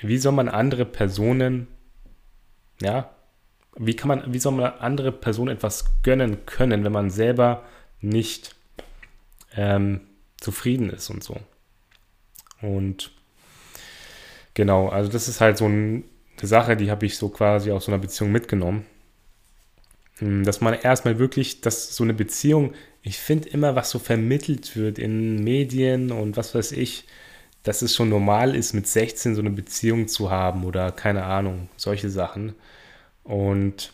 wie 0.00 0.18
soll 0.18 0.32
man 0.32 0.48
andere 0.48 0.84
Personen, 0.84 1.68
ja, 2.80 3.10
wie 3.76 3.94
kann 3.94 4.08
man, 4.08 4.32
wie 4.32 4.38
soll 4.38 4.52
man 4.52 4.72
andere 4.72 5.12
Personen 5.12 5.56
etwas 5.56 5.84
gönnen 6.02 6.44
können, 6.46 6.84
wenn 6.84 6.92
man 6.92 7.10
selber 7.10 7.62
nicht 8.00 8.54
ähm, 9.56 10.00
zufrieden 10.38 10.90
ist 10.90 11.08
und 11.10 11.22
so. 11.22 11.38
Und 12.60 13.12
genau, 14.54 14.88
also 14.88 15.10
das 15.10 15.28
ist 15.28 15.40
halt 15.40 15.56
so 15.56 15.66
eine 15.66 16.02
Sache, 16.40 16.76
die 16.76 16.90
habe 16.90 17.06
ich 17.06 17.16
so 17.16 17.28
quasi 17.28 17.70
aus 17.70 17.86
so 17.86 17.92
einer 17.92 18.00
Beziehung 18.00 18.32
mitgenommen. 18.32 18.86
Hm, 20.18 20.44
dass 20.44 20.60
man 20.60 20.74
erstmal 20.74 21.18
wirklich, 21.18 21.60
dass 21.60 21.94
so 21.94 22.04
eine 22.04 22.14
Beziehung, 22.14 22.74
ich 23.02 23.18
finde 23.18 23.48
immer, 23.48 23.74
was 23.74 23.90
so 23.90 23.98
vermittelt 23.98 24.76
wird 24.76 24.98
in 24.98 25.42
Medien 25.42 26.12
und 26.12 26.36
was 26.36 26.54
weiß 26.54 26.72
ich, 26.72 27.04
dass 27.62 27.82
es 27.82 27.94
schon 27.94 28.08
normal 28.08 28.54
ist, 28.54 28.74
mit 28.74 28.86
16 28.86 29.34
so 29.34 29.40
eine 29.40 29.50
Beziehung 29.50 30.08
zu 30.08 30.30
haben 30.30 30.64
oder 30.64 30.92
keine 30.92 31.24
Ahnung, 31.24 31.68
solche 31.76 32.10
Sachen. 32.10 32.54
Und 33.24 33.92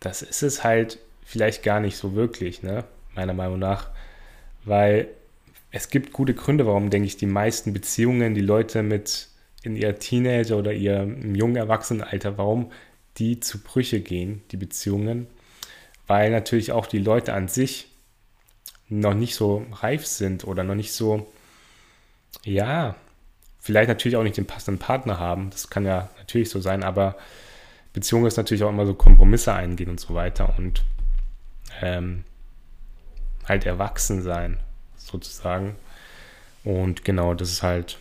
das 0.00 0.22
ist 0.22 0.42
es 0.42 0.64
halt 0.64 0.98
vielleicht 1.24 1.62
gar 1.62 1.80
nicht 1.80 1.96
so 1.96 2.14
wirklich, 2.14 2.62
ne? 2.62 2.84
meiner 3.14 3.34
Meinung 3.34 3.58
nach 3.58 3.90
weil 4.64 5.08
es 5.70 5.88
gibt 5.88 6.12
gute 6.12 6.34
Gründe, 6.34 6.66
warum, 6.66 6.90
denke 6.90 7.06
ich, 7.06 7.16
die 7.16 7.26
meisten 7.26 7.72
Beziehungen, 7.72 8.34
die 8.34 8.40
Leute 8.40 8.82
mit 8.82 9.28
in 9.62 9.76
ihr 9.76 9.98
Teenager 9.98 10.56
oder 10.56 10.72
ihr 10.72 11.06
jungen 11.34 11.56
Erwachsenenalter, 11.56 12.38
warum 12.38 12.72
die 13.18 13.40
zu 13.40 13.62
Brüche 13.62 14.00
gehen, 14.00 14.42
die 14.50 14.56
Beziehungen, 14.56 15.26
weil 16.06 16.30
natürlich 16.30 16.72
auch 16.72 16.86
die 16.86 16.98
Leute 16.98 17.34
an 17.34 17.48
sich 17.48 17.89
noch 18.90 19.14
nicht 19.14 19.34
so 19.34 19.64
reif 19.72 20.06
sind 20.06 20.44
oder 20.44 20.64
noch 20.64 20.74
nicht 20.74 20.92
so, 20.92 21.26
ja, 22.44 22.96
vielleicht 23.60 23.88
natürlich 23.88 24.16
auch 24.16 24.22
nicht 24.22 24.36
den 24.36 24.46
passenden 24.46 24.78
Partner 24.78 25.18
haben. 25.18 25.50
Das 25.50 25.70
kann 25.70 25.86
ja 25.86 26.10
natürlich 26.18 26.50
so 26.50 26.60
sein, 26.60 26.82
aber 26.82 27.16
Beziehung 27.92 28.26
ist 28.26 28.36
natürlich 28.36 28.62
auch 28.64 28.68
immer 28.68 28.86
so 28.86 28.94
Kompromisse 28.94 29.54
eingehen 29.54 29.88
und 29.88 30.00
so 30.00 30.14
weiter 30.14 30.54
und 30.58 30.84
ähm, 31.80 32.24
halt 33.48 33.64
erwachsen 33.64 34.22
sein, 34.22 34.58
sozusagen. 34.96 35.76
Und 36.64 37.04
genau, 37.04 37.34
das 37.34 37.50
ist 37.50 37.62
halt, 37.62 37.98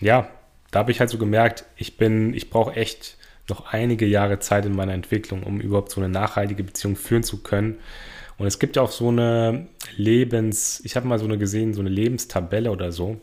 ja, 0.00 0.28
da 0.70 0.80
habe 0.80 0.90
ich 0.90 1.00
halt 1.00 1.10
so 1.10 1.18
gemerkt, 1.18 1.64
ich 1.76 1.96
bin, 1.96 2.34
ich 2.34 2.50
brauche 2.50 2.74
echt 2.74 3.16
noch 3.48 3.72
einige 3.72 4.06
Jahre 4.06 4.38
Zeit 4.38 4.64
in 4.64 4.74
meiner 4.74 4.94
Entwicklung, 4.94 5.42
um 5.42 5.60
überhaupt 5.60 5.90
so 5.90 6.00
eine 6.00 6.08
nachhaltige 6.08 6.62
Beziehung 6.62 6.96
führen 6.96 7.24
zu 7.24 7.42
können. 7.42 7.78
Und 8.40 8.46
es 8.46 8.58
gibt 8.58 8.76
ja 8.76 8.82
auch 8.82 8.90
so 8.90 9.08
eine 9.08 9.66
Lebens, 9.98 10.80
ich 10.82 10.96
habe 10.96 11.06
mal 11.06 11.18
so 11.18 11.26
eine 11.26 11.36
gesehen, 11.36 11.74
so 11.74 11.82
eine 11.82 11.90
Lebenstabelle 11.90 12.70
oder 12.70 12.90
so. 12.90 13.20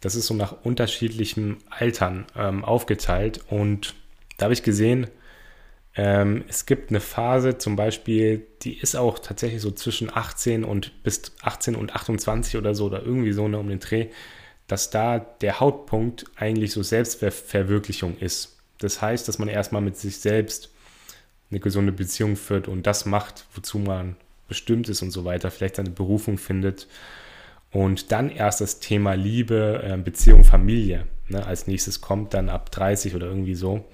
Das 0.00 0.16
ist 0.16 0.26
so 0.26 0.34
nach 0.34 0.64
unterschiedlichen 0.64 1.58
Altern 1.70 2.26
ähm, 2.36 2.64
aufgeteilt. 2.64 3.44
Und 3.48 3.94
da 4.38 4.46
habe 4.46 4.52
ich 4.52 4.64
gesehen, 4.64 5.06
ähm, 5.94 6.42
es 6.48 6.66
gibt 6.66 6.90
eine 6.90 6.98
Phase 6.98 7.58
zum 7.58 7.76
Beispiel, 7.76 8.44
die 8.62 8.76
ist 8.76 8.96
auch 8.96 9.20
tatsächlich 9.20 9.62
so 9.62 9.70
zwischen 9.70 10.10
18 10.12 10.64
und 10.64 11.04
bis 11.04 11.22
18 11.42 11.76
und 11.76 11.94
28 11.94 12.56
oder 12.56 12.74
so 12.74 12.86
oder 12.86 13.00
irgendwie 13.00 13.32
so 13.32 13.46
ne, 13.46 13.60
um 13.60 13.68
den 13.68 13.78
Dreh, 13.78 14.08
dass 14.66 14.90
da 14.90 15.20
der 15.20 15.60
Hauptpunkt 15.60 16.24
eigentlich 16.34 16.72
so 16.72 16.82
Selbstverwirklichung 16.82 18.18
ist. 18.18 18.56
Das 18.78 19.00
heißt, 19.00 19.28
dass 19.28 19.38
man 19.38 19.46
erstmal 19.46 19.82
mit 19.82 19.96
sich 19.96 20.16
selbst 20.16 20.70
eine 21.52 21.60
gesunde 21.60 21.92
Beziehung 21.92 22.34
führt 22.34 22.66
und 22.66 22.88
das 22.88 23.06
macht, 23.06 23.46
wozu 23.54 23.78
man 23.78 24.16
bestimmt 24.48 24.88
ist 24.88 25.02
und 25.02 25.10
so 25.10 25.24
weiter, 25.24 25.50
vielleicht 25.50 25.76
seine 25.76 25.90
Berufung 25.90 26.38
findet. 26.38 26.86
Und 27.70 28.12
dann 28.12 28.28
erst 28.30 28.60
das 28.60 28.80
Thema 28.80 29.14
Liebe, 29.14 29.82
äh, 29.82 29.96
Beziehung, 29.96 30.44
Familie 30.44 31.06
ne, 31.28 31.44
als 31.44 31.66
nächstes 31.66 32.00
kommt, 32.00 32.34
dann 32.34 32.48
ab 32.48 32.70
30 32.70 33.14
oder 33.14 33.26
irgendwie 33.26 33.54
so. 33.54 33.84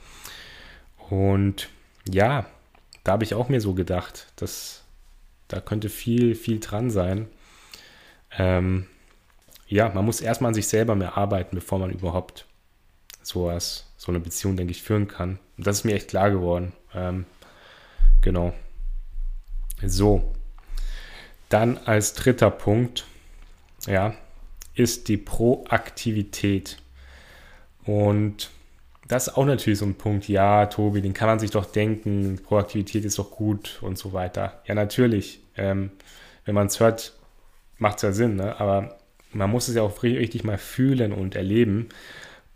Und 1.08 1.68
ja, 2.08 2.46
da 3.04 3.12
habe 3.12 3.24
ich 3.24 3.34
auch 3.34 3.48
mir 3.48 3.60
so 3.60 3.74
gedacht, 3.74 4.32
dass 4.36 4.84
da 5.46 5.60
könnte 5.60 5.88
viel, 5.88 6.34
viel 6.34 6.60
dran 6.60 6.90
sein. 6.90 7.28
Ähm, 8.36 8.86
ja, 9.66 9.88
man 9.88 10.04
muss 10.04 10.20
erstmal 10.20 10.48
an 10.48 10.54
sich 10.54 10.68
selber 10.68 10.94
mehr 10.94 11.16
arbeiten, 11.16 11.56
bevor 11.56 11.78
man 11.78 11.90
überhaupt 11.90 12.46
sowas, 13.22 13.90
so 13.96 14.12
eine 14.12 14.20
Beziehung, 14.20 14.56
denke 14.56 14.72
ich, 14.72 14.82
führen 14.82 15.08
kann. 15.08 15.38
Und 15.56 15.66
das 15.66 15.78
ist 15.78 15.84
mir 15.84 15.94
echt 15.94 16.08
klar 16.08 16.30
geworden. 16.30 16.72
Ähm, 16.94 17.24
genau. 18.20 18.54
So. 19.84 20.34
Dann 21.48 21.78
als 21.78 22.14
dritter 22.14 22.50
Punkt, 22.50 23.06
ja, 23.86 24.14
ist 24.74 25.08
die 25.08 25.16
Proaktivität. 25.16 26.78
Und 27.84 28.50
das 29.08 29.28
ist 29.28 29.36
auch 29.36 29.46
natürlich 29.46 29.78
so 29.78 29.86
ein 29.86 29.94
Punkt. 29.94 30.28
Ja, 30.28 30.66
Tobi, 30.66 31.00
den 31.00 31.14
kann 31.14 31.28
man 31.28 31.38
sich 31.38 31.50
doch 31.50 31.64
denken. 31.64 32.38
Proaktivität 32.42 33.04
ist 33.04 33.18
doch 33.18 33.30
gut 33.30 33.78
und 33.80 33.96
so 33.96 34.12
weiter. 34.12 34.60
Ja, 34.66 34.74
natürlich. 34.74 35.40
Ähm, 35.56 35.90
wenn 36.44 36.54
man 36.54 36.66
es 36.66 36.80
hört, 36.80 37.14
macht 37.78 37.96
es 37.96 38.02
ja 38.02 38.12
Sinn. 38.12 38.36
Ne? 38.36 38.60
Aber 38.60 38.98
man 39.32 39.50
muss 39.50 39.68
es 39.68 39.74
ja 39.74 39.82
auch 39.82 40.02
richtig 40.02 40.44
mal 40.44 40.58
fühlen 40.58 41.12
und 41.12 41.34
erleben. 41.34 41.88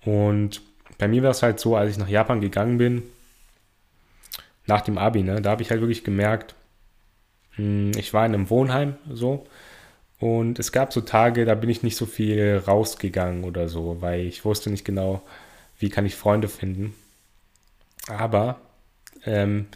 Und 0.04 0.60
bei 0.98 1.08
mir 1.08 1.22
war 1.22 1.30
es 1.30 1.42
halt 1.42 1.60
so, 1.60 1.76
als 1.76 1.90
ich 1.90 1.98
nach 1.98 2.08
Japan 2.08 2.40
gegangen 2.40 2.78
bin, 2.78 3.02
nach 4.66 4.82
dem 4.82 4.98
Abi, 4.98 5.22
ne, 5.22 5.40
da 5.40 5.50
habe 5.50 5.62
ich 5.62 5.70
halt 5.70 5.80
wirklich 5.80 6.04
gemerkt, 6.04 6.54
ich 7.56 8.14
war 8.14 8.24
in 8.26 8.34
einem 8.34 8.50
Wohnheim 8.50 8.94
so. 9.10 9.46
Und 10.18 10.58
es 10.58 10.70
gab 10.70 10.92
so 10.92 11.00
Tage, 11.00 11.44
da 11.44 11.54
bin 11.54 11.68
ich 11.68 11.82
nicht 11.82 11.96
so 11.96 12.06
viel 12.06 12.62
rausgegangen 12.66 13.44
oder 13.44 13.68
so, 13.68 14.00
weil 14.00 14.20
ich 14.20 14.44
wusste 14.44 14.70
nicht 14.70 14.84
genau, 14.84 15.22
wie 15.78 15.90
kann 15.90 16.06
ich 16.06 16.14
Freunde 16.14 16.48
finden. 16.48 16.94
Aber 18.08 18.60
ähm, 19.26 19.66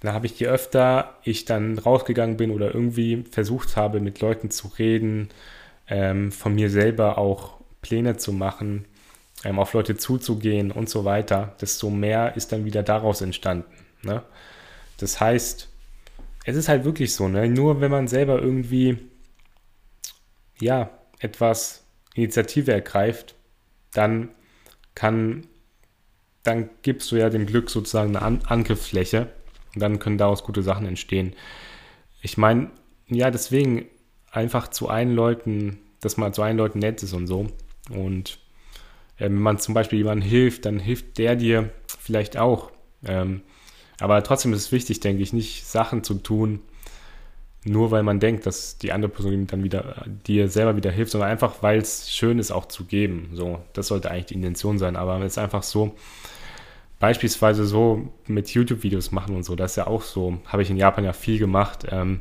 dann 0.00 0.14
habe 0.14 0.26
ich 0.26 0.38
je 0.38 0.46
öfter 0.46 1.16
ich 1.24 1.44
dann 1.44 1.78
rausgegangen 1.78 2.36
bin 2.36 2.50
oder 2.50 2.72
irgendwie 2.72 3.24
versucht 3.30 3.76
habe, 3.76 4.00
mit 4.00 4.20
Leuten 4.20 4.50
zu 4.50 4.68
reden, 4.68 5.30
ähm, 5.88 6.30
von 6.30 6.54
mir 6.54 6.70
selber 6.70 7.18
auch 7.18 7.58
Pläne 7.82 8.16
zu 8.16 8.32
machen, 8.32 8.84
ähm, 9.44 9.58
auf 9.58 9.72
Leute 9.72 9.96
zuzugehen 9.96 10.70
und 10.70 10.88
so 10.88 11.04
weiter, 11.04 11.56
desto 11.60 11.90
mehr 11.90 12.36
ist 12.36 12.52
dann 12.52 12.64
wieder 12.64 12.82
daraus 12.82 13.20
entstanden. 13.20 13.72
Ne? 14.02 14.22
Das 14.98 15.20
heißt, 15.20 15.68
es 16.44 16.56
ist 16.56 16.68
halt 16.68 16.84
wirklich 16.84 17.14
so, 17.14 17.28
ne? 17.28 17.48
nur 17.48 17.80
wenn 17.80 17.90
man 17.90 18.08
selber 18.08 18.40
irgendwie 18.40 18.98
ja 20.60 20.90
etwas 21.18 21.84
Initiative 22.14 22.72
ergreift, 22.72 23.34
dann 23.92 24.30
kann, 24.94 25.46
dann 26.42 26.70
gibst 26.82 27.10
du 27.12 27.16
ja 27.16 27.30
dem 27.30 27.46
Glück 27.46 27.70
sozusagen 27.70 28.16
eine 28.16 28.24
An 28.24 28.40
Angriffsfläche 28.46 29.28
und 29.74 29.80
dann 29.80 29.98
können 29.98 30.18
daraus 30.18 30.44
gute 30.44 30.62
Sachen 30.62 30.86
entstehen. 30.86 31.34
Ich 32.22 32.36
meine, 32.36 32.70
ja, 33.08 33.30
deswegen 33.30 33.86
einfach 34.30 34.68
zu 34.68 34.88
allen 34.88 35.14
Leuten, 35.14 35.78
dass 36.00 36.16
man 36.16 36.32
zu 36.32 36.42
allen 36.42 36.56
Leuten 36.56 36.80
nett 36.80 37.02
ist 37.02 37.12
und 37.12 37.26
so. 37.26 37.46
Und 37.90 38.38
äh, 39.16 39.24
wenn 39.24 39.34
man 39.34 39.58
zum 39.58 39.74
Beispiel 39.74 39.98
jemandem 39.98 40.28
hilft, 40.28 40.64
dann 40.64 40.78
hilft 40.78 41.18
der 41.18 41.36
dir 41.36 41.70
vielleicht 42.00 42.36
auch. 42.36 42.72
Ähm, 43.04 43.42
aber 44.00 44.22
trotzdem 44.22 44.52
ist 44.52 44.60
es 44.60 44.72
wichtig, 44.72 45.00
denke 45.00 45.22
ich, 45.22 45.32
nicht 45.32 45.66
Sachen 45.66 46.04
zu 46.04 46.14
tun, 46.14 46.60
nur 47.64 47.90
weil 47.90 48.02
man 48.02 48.20
denkt, 48.20 48.46
dass 48.46 48.78
die 48.78 48.92
andere 48.92 49.10
Person 49.10 49.46
dann 49.46 49.64
wieder 49.64 50.04
dir 50.26 50.48
selber 50.48 50.76
wieder 50.76 50.90
hilft, 50.90 51.12
sondern 51.12 51.30
einfach, 51.30 51.62
weil 51.62 51.78
es 51.78 52.10
schön 52.10 52.38
ist, 52.38 52.50
auch 52.50 52.66
zu 52.66 52.84
geben. 52.84 53.30
So, 53.34 53.60
das 53.72 53.88
sollte 53.88 54.10
eigentlich 54.10 54.26
die 54.26 54.34
Intention 54.34 54.78
sein. 54.78 54.96
Aber 54.96 55.18
es 55.20 55.32
ist 55.32 55.38
einfach 55.38 55.64
so, 55.64 55.96
beispielsweise 57.00 57.64
so 57.64 58.08
mit 58.26 58.50
YouTube-Videos 58.50 59.10
machen 59.10 59.34
und 59.34 59.44
so, 59.44 59.56
das 59.56 59.72
ist 59.72 59.76
ja 59.76 59.86
auch 59.86 60.02
so, 60.02 60.38
habe 60.46 60.62
ich 60.62 60.70
in 60.70 60.76
Japan 60.76 61.04
ja 61.04 61.12
viel 61.12 61.38
gemacht. 61.38 61.86
Ähm, 61.90 62.20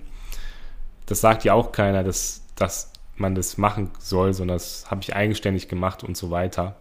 das 1.05 1.21
sagt 1.21 1.43
ja 1.43 1.53
auch 1.53 1.71
keiner, 1.71 2.03
dass, 2.03 2.43
dass 2.55 2.91
man 3.15 3.35
das 3.35 3.57
machen 3.57 3.91
soll, 3.99 4.33
sondern 4.33 4.55
das 4.55 4.89
habe 4.89 5.01
ich 5.01 5.15
eigenständig 5.15 5.67
gemacht 5.67 6.03
und 6.03 6.17
so 6.17 6.31
weiter. 6.31 6.75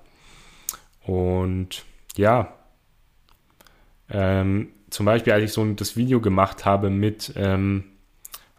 Und 1.04 1.84
ja, 2.16 2.52
ähm, 4.10 4.70
zum 4.96 5.04
Beispiel, 5.04 5.34
als 5.34 5.44
ich 5.44 5.52
so 5.52 5.62
das 5.74 5.94
Video 5.98 6.22
gemacht 6.22 6.64
habe 6.64 6.88
mit 6.88 7.34
ähm, 7.36 7.84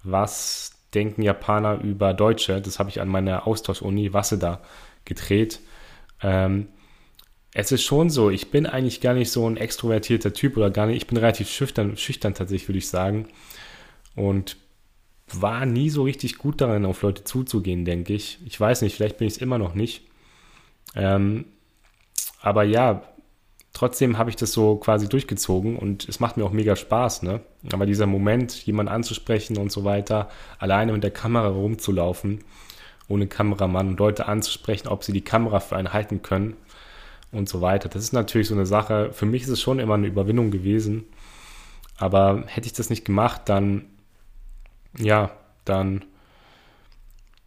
Was 0.03 0.71
denken 0.93 1.23
Japaner 1.23 1.81
über 1.81 2.13
Deutsche, 2.13 2.61
das 2.61 2.77
habe 2.77 2.91
ich 2.91 3.01
an 3.01 3.07
meiner 3.07 3.47
Austauschuni 3.47 4.13
Waseda 4.13 4.61
gedreht. 5.03 5.59
Ähm, 6.21 6.67
es 7.55 7.71
ist 7.71 7.81
schon 7.81 8.11
so, 8.11 8.29
ich 8.29 8.51
bin 8.51 8.67
eigentlich 8.67 9.01
gar 9.01 9.15
nicht 9.15 9.31
so 9.31 9.49
ein 9.49 9.57
extrovertierter 9.57 10.31
Typ 10.31 10.57
oder 10.57 10.69
gar 10.69 10.85
nicht, 10.85 10.97
ich 10.97 11.07
bin 11.07 11.17
relativ 11.17 11.49
schüchtern, 11.49 11.97
schüchtern 11.97 12.35
tatsächlich, 12.35 12.69
würde 12.69 12.77
ich 12.77 12.87
sagen. 12.87 13.29
Und 14.15 14.57
war 15.33 15.65
nie 15.65 15.89
so 15.89 16.03
richtig 16.03 16.37
gut 16.37 16.61
darin, 16.61 16.85
auf 16.85 17.01
Leute 17.01 17.23
zuzugehen, 17.23 17.83
denke 17.83 18.13
ich. 18.13 18.37
Ich 18.45 18.59
weiß 18.59 18.83
nicht, 18.83 18.95
vielleicht 18.95 19.17
bin 19.17 19.27
ich 19.27 19.33
es 19.33 19.41
immer 19.41 19.57
noch 19.57 19.73
nicht. 19.73 20.03
Ähm, 20.95 21.45
aber 22.41 22.63
ja, 22.63 23.01
trotzdem 23.77 24.17
habe 24.17 24.31
ich 24.31 24.35
das 24.35 24.53
so 24.53 24.77
quasi 24.77 25.07
durchgezogen 25.07 25.77
und 25.77 26.09
es 26.09 26.19
macht 26.19 26.35
mir 26.35 26.45
auch 26.45 26.51
mega 26.51 26.75
Spaß, 26.75 27.21
ne? 27.21 27.41
Aber 27.71 27.85
dieser 27.85 28.07
Moment, 28.07 28.65
jemanden 28.65 28.91
anzusprechen 28.91 29.57
und 29.57 29.71
so 29.71 29.83
weiter, 29.83 30.29
alleine 30.57 30.93
mit 30.93 31.03
der 31.03 31.11
Kamera 31.11 31.49
rumzulaufen, 31.49 32.43
ohne 33.07 33.27
Kameramann 33.27 33.89
und 33.89 33.99
Leute 33.99 34.27
anzusprechen, 34.27 34.87
ob 34.87 35.03
sie 35.03 35.13
die 35.13 35.23
Kamera 35.23 35.59
für 35.59 35.75
einen 35.75 35.93
halten 35.93 36.23
können 36.23 36.55
und 37.31 37.47
so 37.47 37.61
weiter. 37.61 37.87
Das 37.87 38.01
ist 38.01 38.13
natürlich 38.13 38.47
so 38.47 38.55
eine 38.55 38.65
Sache. 38.65 39.11
Für 39.13 39.27
mich 39.27 39.43
ist 39.43 39.49
es 39.49 39.61
schon 39.61 39.77
immer 39.77 39.93
eine 39.93 40.07
Überwindung 40.07 40.49
gewesen. 40.49 41.05
Aber 41.97 42.43
hätte 42.47 42.65
ich 42.67 42.73
das 42.73 42.89
nicht 42.89 43.05
gemacht, 43.05 43.43
dann 43.45 43.85
ja, 44.97 45.31
dann 45.65 46.03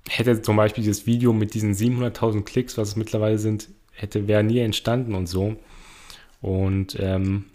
hätte 0.09 0.43
zum 0.43 0.57
Beispiel 0.57 0.85
dieses 0.85 1.07
Video 1.07 1.33
mit 1.33 1.55
diesen 1.55 1.75
700.000 1.75 2.43
Klicks, 2.43 2.79
was 2.79 2.89
es 2.91 2.97
mittlerweile 2.97 3.39
sind, 3.39 3.69
hätte, 3.93 4.29
wäre 4.29 4.45
nie 4.45 4.61
entstanden 4.61 5.15
und 5.15 5.27
so. 5.27 5.57
Und 6.41 6.99
ähm, 6.99 7.47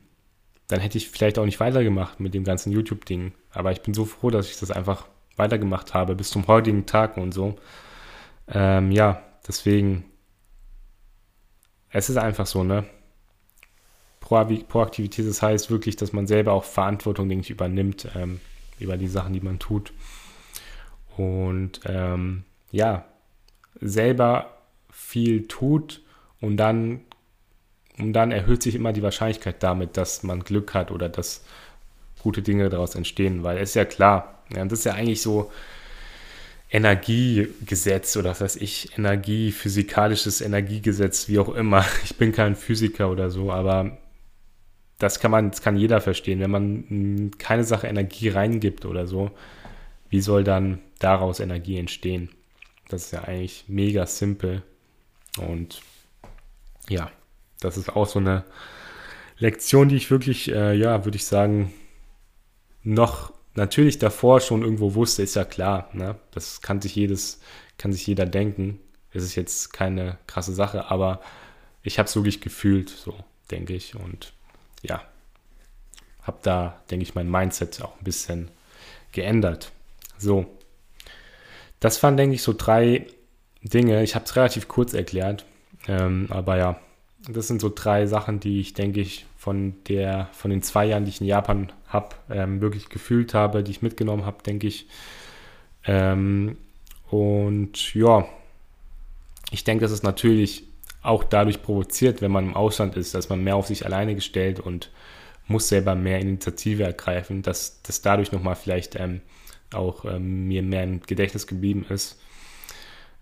dann 0.68 0.80
hätte 0.80 0.98
ich 0.98 1.10
vielleicht 1.10 1.40
auch 1.40 1.46
nicht 1.46 1.60
weitergemacht 1.60 2.20
mit 2.20 2.34
dem 2.34 2.44
ganzen 2.44 2.72
YouTube-Ding. 2.72 3.34
Aber 3.52 3.72
ich 3.72 3.82
bin 3.82 3.94
so 3.94 4.06
froh, 4.06 4.30
dass 4.30 4.50
ich 4.50 4.60
das 4.60 4.72
einfach 4.72 5.08
weitergemacht 5.36 5.94
habe 5.94 6.16
bis 6.16 6.30
zum 6.30 6.48
heutigen 6.48 6.86
Tag 6.86 7.18
und 7.18 7.34
so. 7.34 7.56
Ähm, 8.48 8.92
ja, 8.92 9.22
deswegen, 9.48 10.06
es 11.90 12.10
ist 12.10 12.18
einfach 12.18 12.46
so, 12.46 12.64
ne? 12.64 12.86
Proaktivität, 14.20 15.28
das 15.28 15.44
heißt 15.44 15.70
wirklich, 15.70 15.98
dass 15.98 16.12
man 16.12 16.26
selber 16.26 16.54
auch 16.54 16.64
Verantwortung, 16.64 17.30
denke 17.30 17.44
ich, 17.44 17.52
übernimmt. 17.52 18.08
Ähm, 18.16 18.40
über 18.80 18.98
die 18.98 19.08
Sachen, 19.08 19.34
die 19.34 19.42
man 19.42 19.60
tut. 19.60 19.94
Und 21.18 21.82
ähm, 21.86 22.44
ja, 22.72 23.06
selber 23.80 24.58
viel 24.92 25.48
tut 25.48 26.02
und 26.42 26.58
dann, 26.58 27.02
und 28.00 28.14
dann 28.14 28.32
erhöht 28.32 28.64
sich 28.64 28.76
immer 28.76 28.94
die 28.94 29.04
Wahrscheinlichkeit 29.04 29.64
damit, 29.64 29.98
dass 29.98 30.24
man 30.24 30.42
Glück 30.42 30.74
hat 30.74 30.92
oder 30.92 31.10
dass 31.10 31.44
gute 32.22 32.42
Dinge 32.42 32.70
daraus 32.70 32.96
entstehen, 32.96 33.44
weil 33.44 33.58
es 33.58 33.70
ist 33.70 33.76
ja 33.76 33.86
klar, 33.86 34.44
ja, 34.54 34.66
das 34.66 34.80
ist 34.80 34.86
ja 34.86 34.94
eigentlich 34.94 35.22
so 35.22 35.52
Energiegesetz 36.72 38.18
oder 38.18 38.32
was 38.32 38.42
weiß 38.42 38.56
ich, 38.58 38.98
Energie, 38.98 39.52
physikalisches 39.52 40.42
Energiegesetz, 40.42 41.30
wie 41.30 41.40
auch 41.40 41.54
immer. 41.54 41.86
Ich 42.04 42.18
bin 42.18 42.32
kein 42.32 42.56
Physiker 42.56 43.10
oder 43.10 43.30
so, 43.30 43.52
aber 43.52 43.98
das 44.98 45.20
kann 45.20 45.32
man, 45.32 45.52
das 45.52 45.62
kann 45.62 45.78
jeder 45.78 46.02
verstehen. 46.02 46.40
Wenn 46.40 46.52
man 46.52 47.32
keine 47.38 47.64
Sache 47.64 47.88
Energie 47.88 48.30
reingibt 48.30 48.86
oder 48.86 49.08
so, 49.08 49.32
wie 50.10 50.22
soll 50.22 50.44
dann 50.44 50.80
daraus 51.00 51.40
Energie 51.40 51.78
entstehen? 51.78 52.30
Das 52.90 53.06
ist 53.06 53.12
ja 53.12 53.24
eigentlich 53.24 53.66
mega 53.68 54.06
simpel. 54.06 54.64
Und 55.38 55.82
ja, 56.90 57.12
das 57.60 57.78
ist 57.78 57.90
auch 57.96 58.08
so 58.08 58.20
eine 58.20 58.44
Lektion, 59.38 59.90
die 59.90 59.98
ich 59.98 60.12
wirklich, 60.12 60.52
äh, 60.52 60.74
ja, 60.74 61.06
würde 61.06 61.18
ich 61.18 61.26
sagen, 61.26 61.74
noch 62.84 63.34
natürlich 63.56 64.00
davor 64.00 64.42
schon 64.42 64.62
irgendwo 64.62 64.96
wusste, 64.96 65.24
ist 65.24 65.36
ja 65.36 65.46
klar. 65.46 65.90
Ne? 65.94 66.16
Das 66.32 66.62
kann 66.62 66.82
sich 66.82 66.96
jedes, 66.96 67.42
kann 67.78 67.92
sich 67.92 68.06
jeder 68.06 68.26
denken. 68.26 68.80
Es 69.12 69.24
ist 69.24 69.36
jetzt 69.36 69.74
keine 69.74 70.18
krasse 70.28 70.54
Sache, 70.54 70.90
aber 70.92 71.22
ich 71.84 72.00
habe 72.00 72.08
es 72.08 72.16
wirklich 72.16 72.42
gefühlt, 72.42 72.90
so 72.90 73.16
denke 73.52 73.74
ich. 73.74 73.96
Und 73.96 74.34
ja, 74.82 75.02
habe 76.22 76.38
da, 76.44 76.82
denke 76.90 77.04
ich, 77.04 77.16
mein 77.16 77.30
Mindset 77.30 77.82
auch 77.82 77.98
ein 77.98 78.04
bisschen 78.04 78.50
geändert. 79.12 79.72
So, 80.18 80.46
das 81.80 82.02
waren, 82.04 82.18
denke 82.18 82.36
ich, 82.36 82.42
so 82.42 82.54
drei 82.54 83.08
Dinge. 83.62 84.04
Ich 84.04 84.16
habe 84.16 84.26
es 84.26 84.36
relativ 84.36 84.68
kurz 84.68 84.94
erklärt, 84.94 85.46
ähm, 85.88 86.28
aber 86.30 86.58
ja, 86.58 86.80
das 87.28 87.48
sind 87.48 87.62
so 87.62 87.72
drei 87.74 88.06
Sachen, 88.06 88.40
die 88.40 88.60
ich, 88.60 88.74
denke 88.74 89.02
ich, 89.02 89.26
von 89.38 89.76
der, 89.88 90.30
von 90.32 90.52
den 90.52 90.62
zwei 90.62 90.86
Jahren, 90.86 91.06
die 91.06 91.10
ich 91.10 91.22
in 91.22 91.28
Japan 91.28 91.72
habe, 91.88 92.16
ähm, 92.30 92.62
wirklich 92.62 92.90
gefühlt 92.90 93.34
habe, 93.34 93.64
die 93.64 93.72
ich 93.72 93.82
mitgenommen 93.82 94.26
habe, 94.26 94.44
denke 94.44 94.68
ich. 94.68 94.88
Ähm, 95.86 96.58
und 97.10 97.94
ja, 97.94 98.26
ich 99.52 99.64
denke, 99.64 99.84
das 99.84 99.92
ist 99.92 100.04
natürlich 100.04 100.64
auch 101.02 101.24
dadurch 101.24 101.62
provoziert, 101.62 102.22
wenn 102.22 102.32
man 102.32 102.46
im 102.46 102.56
Ausland 102.56 102.98
ist, 102.98 103.14
dass 103.14 103.30
man 103.30 103.44
mehr 103.44 103.56
auf 103.56 103.68
sich 103.68 103.86
alleine 103.86 104.16
gestellt 104.16 104.60
und 104.60 104.90
muss 105.48 105.70
selber 105.70 105.94
mehr 105.94 106.20
Initiative 106.20 106.84
ergreifen, 106.84 107.44
dass 107.44 107.82
das 107.84 108.02
dadurch 108.02 108.32
nochmal 108.32 108.56
vielleicht 108.56 108.96
ähm, 108.96 109.22
auch 109.74 110.06
ähm, 110.06 110.48
mir 110.48 110.64
mehr 110.64 110.84
im 110.84 111.02
Gedächtnis 111.02 111.46
geblieben 111.46 111.86
ist. 111.90 112.20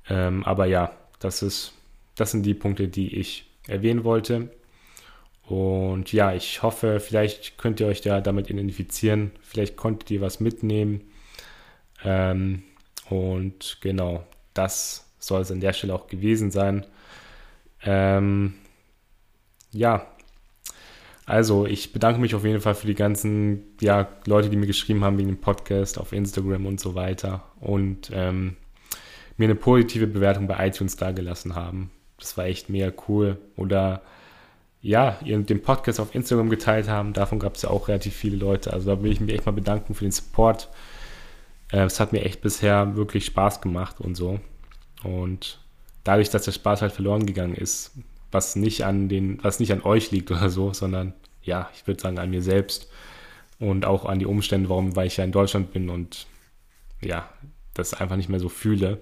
Ähm, 0.09 0.43
aber 0.45 0.65
ja, 0.65 0.91
das 1.19 1.41
ist, 1.41 1.73
das 2.15 2.31
sind 2.31 2.45
die 2.45 2.53
Punkte, 2.53 2.87
die 2.87 3.17
ich 3.17 3.49
erwähnen 3.67 4.03
wollte. 4.03 4.49
Und 5.45 6.13
ja, 6.13 6.33
ich 6.33 6.63
hoffe, 6.63 6.99
vielleicht 6.99 7.57
könnt 7.57 7.79
ihr 7.79 7.87
euch 7.87 8.01
da 8.01 8.21
damit 8.21 8.49
identifizieren. 8.49 9.31
Vielleicht 9.41 9.75
konntet 9.75 10.09
ihr 10.11 10.21
was 10.21 10.39
mitnehmen. 10.39 11.01
Ähm, 12.03 12.63
und 13.09 13.77
genau, 13.81 14.25
das 14.53 15.09
soll 15.19 15.41
es 15.41 15.51
an 15.51 15.59
der 15.59 15.73
Stelle 15.73 15.93
auch 15.93 16.07
gewesen 16.07 16.51
sein. 16.51 16.85
Ähm, 17.83 18.53
ja, 19.71 20.07
also 21.25 21.65
ich 21.65 21.93
bedanke 21.93 22.19
mich 22.19 22.35
auf 22.35 22.43
jeden 22.43 22.61
Fall 22.61 22.75
für 22.75 22.87
die 22.87 22.95
ganzen 22.95 23.63
ja, 23.79 24.07
Leute, 24.25 24.49
die 24.49 24.57
mir 24.57 24.67
geschrieben 24.67 25.03
haben 25.03 25.17
wegen 25.17 25.29
dem 25.29 25.41
Podcast 25.41 25.97
auf 25.97 26.11
Instagram 26.11 26.65
und 26.65 26.79
so 26.79 26.95
weiter 26.95 27.43
und 27.59 28.11
ähm, 28.13 28.57
mir 29.37 29.45
eine 29.45 29.55
positive 29.55 30.07
Bewertung 30.07 30.47
bei 30.47 30.67
iTunes 30.67 30.97
dagelassen 30.97 31.55
haben. 31.55 31.91
Das 32.17 32.37
war 32.37 32.45
echt 32.45 32.69
mega 32.69 32.91
cool. 33.07 33.37
Oder 33.55 34.01
ja, 34.81 35.17
ihr 35.23 35.39
den 35.39 35.61
Podcast 35.61 35.99
auf 35.99 36.13
Instagram 36.13 36.49
geteilt 36.49 36.89
haben. 36.89 37.13
Davon 37.13 37.39
gab 37.39 37.55
es 37.55 37.61
ja 37.61 37.69
auch 37.69 37.87
relativ 37.87 38.15
viele 38.15 38.37
Leute. 38.37 38.73
Also 38.73 38.95
da 38.95 39.01
will 39.01 39.11
ich 39.11 39.19
mich 39.19 39.33
echt 39.33 39.45
mal 39.45 39.53
bedanken 39.53 39.95
für 39.95 40.05
den 40.05 40.11
Support. 40.11 40.69
Äh, 41.71 41.85
es 41.85 41.99
hat 41.99 42.11
mir 42.11 42.23
echt 42.23 42.41
bisher 42.41 42.95
wirklich 42.95 43.25
Spaß 43.25 43.61
gemacht 43.61 43.99
und 43.99 44.15
so. 44.15 44.39
Und 45.03 45.59
dadurch, 46.03 46.29
dass 46.29 46.43
der 46.43 46.51
Spaß 46.51 46.81
halt 46.81 46.91
verloren 46.91 47.25
gegangen 47.25 47.55
ist, 47.55 47.91
was 48.31 48.55
nicht 48.55 48.83
an 48.83 49.09
den, 49.09 49.41
was 49.43 49.59
nicht 49.59 49.71
an 49.71 49.83
euch 49.83 50.11
liegt 50.11 50.31
oder 50.31 50.49
so, 50.49 50.73
sondern 50.73 51.13
ja, 51.43 51.69
ich 51.75 51.87
würde 51.87 52.01
sagen 52.01 52.19
an 52.19 52.29
mir 52.29 52.41
selbst 52.41 52.89
und 53.59 53.85
auch 53.85 54.05
an 54.05 54.19
die 54.19 54.25
Umstände, 54.25 54.69
warum, 54.69 54.95
weil 54.95 55.07
ich 55.07 55.17
ja 55.17 55.23
in 55.23 55.31
Deutschland 55.31 55.71
bin 55.71 55.89
und 55.89 56.27
ja, 57.01 57.29
das 57.73 57.93
einfach 57.93 58.15
nicht 58.15 58.29
mehr 58.29 58.39
so 58.39 58.49
fühle. 58.49 58.99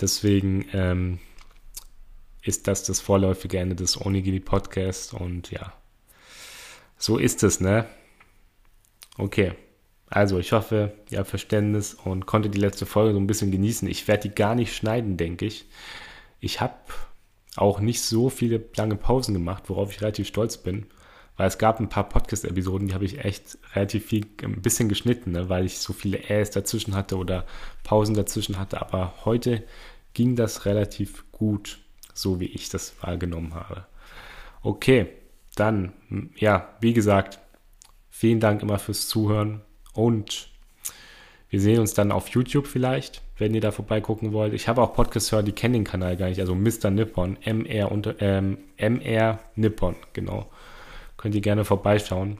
Deswegen 0.00 0.66
ähm, 0.72 1.18
ist 2.42 2.66
das 2.66 2.84
das 2.84 3.00
vorläufige 3.00 3.58
Ende 3.58 3.76
des 3.76 4.00
Onigiri 4.00 4.40
Podcast 4.40 5.14
und 5.14 5.50
ja, 5.50 5.72
so 6.96 7.18
ist 7.18 7.42
es, 7.42 7.60
ne? 7.60 7.86
Okay. 9.18 9.52
Also, 10.12 10.40
ich 10.40 10.52
hoffe, 10.52 10.92
ihr 11.08 11.18
habt 11.18 11.30
Verständnis 11.30 11.94
und 11.94 12.26
konntet 12.26 12.54
die 12.54 12.58
letzte 12.58 12.84
Folge 12.84 13.14
so 13.14 13.20
ein 13.20 13.28
bisschen 13.28 13.52
genießen. 13.52 13.88
Ich 13.88 14.08
werde 14.08 14.28
die 14.28 14.34
gar 14.34 14.56
nicht 14.56 14.74
schneiden, 14.74 15.16
denke 15.16 15.46
ich. 15.46 15.66
Ich 16.40 16.60
habe 16.60 16.74
auch 17.56 17.78
nicht 17.80 18.02
so 18.02 18.28
viele 18.28 18.64
lange 18.76 18.96
Pausen 18.96 19.34
gemacht, 19.34 19.64
worauf 19.68 19.92
ich 19.92 20.00
relativ 20.02 20.26
stolz 20.26 20.58
bin, 20.58 20.86
weil 21.36 21.46
es 21.46 21.58
gab 21.58 21.80
ein 21.80 21.88
paar 21.88 22.08
Podcast-Episoden, 22.08 22.88
die 22.88 22.94
habe 22.94 23.04
ich 23.04 23.24
echt 23.24 23.58
relativ 23.74 24.06
viel, 24.06 24.26
ein 24.42 24.62
bisschen 24.62 24.88
geschnitten, 24.88 25.32
ne, 25.32 25.48
weil 25.48 25.64
ich 25.64 25.78
so 25.78 25.92
viele 25.92 26.28
Äs 26.28 26.50
dazwischen 26.50 26.94
hatte 26.96 27.16
oder 27.16 27.46
Pausen 27.84 28.14
dazwischen 28.14 28.58
hatte. 28.58 28.80
Aber 28.80 29.14
heute 29.24 29.62
ging 30.12 30.36
das 30.36 30.66
relativ 30.66 31.24
gut, 31.30 31.78
so 32.20 32.40
wie 32.40 32.46
ich 32.46 32.68
das 32.68 32.94
wahrgenommen 33.02 33.54
habe. 33.54 33.86
Okay, 34.62 35.08
dann, 35.56 35.92
ja, 36.36 36.68
wie 36.80 36.92
gesagt, 36.92 37.38
vielen 38.10 38.40
Dank 38.40 38.62
immer 38.62 38.78
fürs 38.78 39.08
Zuhören 39.08 39.62
und 39.94 40.50
Wir 41.52 41.60
sehen 41.60 41.80
uns 41.80 41.94
dann 41.94 42.12
auf 42.12 42.28
YouTube 42.28 42.68
vielleicht, 42.68 43.22
wenn 43.36 43.54
ihr 43.54 43.60
da 43.60 43.72
vorbeigucken 43.72 44.32
wollt. 44.32 44.54
Ich 44.54 44.68
habe 44.68 44.80
auch 44.82 44.94
Podcast-Hörer, 44.94 45.42
die 45.42 45.50
kennen 45.52 45.74
den 45.74 45.84
Kanal 45.84 46.16
gar 46.16 46.28
nicht. 46.28 46.40
Also 46.40 46.54
Mr. 46.54 46.90
Nippon, 46.90 47.36
MR, 47.44 47.90
unter, 47.90 48.14
ähm, 48.22 48.58
MR 48.76 49.40
Nippon, 49.56 49.96
genau. 50.12 50.48
Könnt 51.16 51.34
ihr 51.34 51.40
gerne 51.40 51.64
vorbeischauen. 51.64 52.38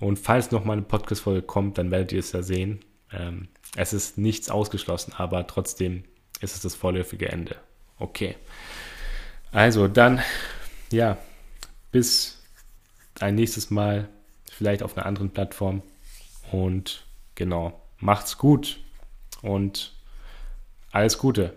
Und 0.00 0.18
falls 0.18 0.50
noch 0.50 0.64
mal 0.64 0.72
eine 0.72 0.82
Podcast-Folge 0.82 1.42
kommt, 1.42 1.76
dann 1.76 1.90
werdet 1.90 2.12
ihr 2.12 2.20
es 2.20 2.32
ja 2.32 2.42
sehen. 2.42 2.80
Ähm, 3.12 3.48
es 3.76 3.92
ist 3.92 4.16
nichts 4.16 4.50
ausgeschlossen, 4.50 5.12
aber 5.14 5.46
trotzdem 5.46 6.04
ist 6.40 6.54
es 6.54 6.62
das 6.62 6.74
vorläufige 6.74 7.28
Ende. 7.28 7.56
Okay. 7.98 8.34
Also 9.52 9.86
dann, 9.86 10.22
ja, 10.90 11.18
bis 11.92 12.42
ein 13.20 13.34
nächstes 13.34 13.70
Mal, 13.70 14.08
vielleicht 14.50 14.82
auf 14.82 14.96
einer 14.96 15.06
anderen 15.06 15.30
Plattform. 15.30 15.82
Und 16.50 17.04
genau, 17.34 17.80
macht's 17.98 18.38
gut 18.38 18.80
und 19.42 19.92
alles 20.90 21.18
Gute. 21.18 21.54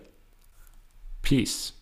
Peace. 1.22 1.75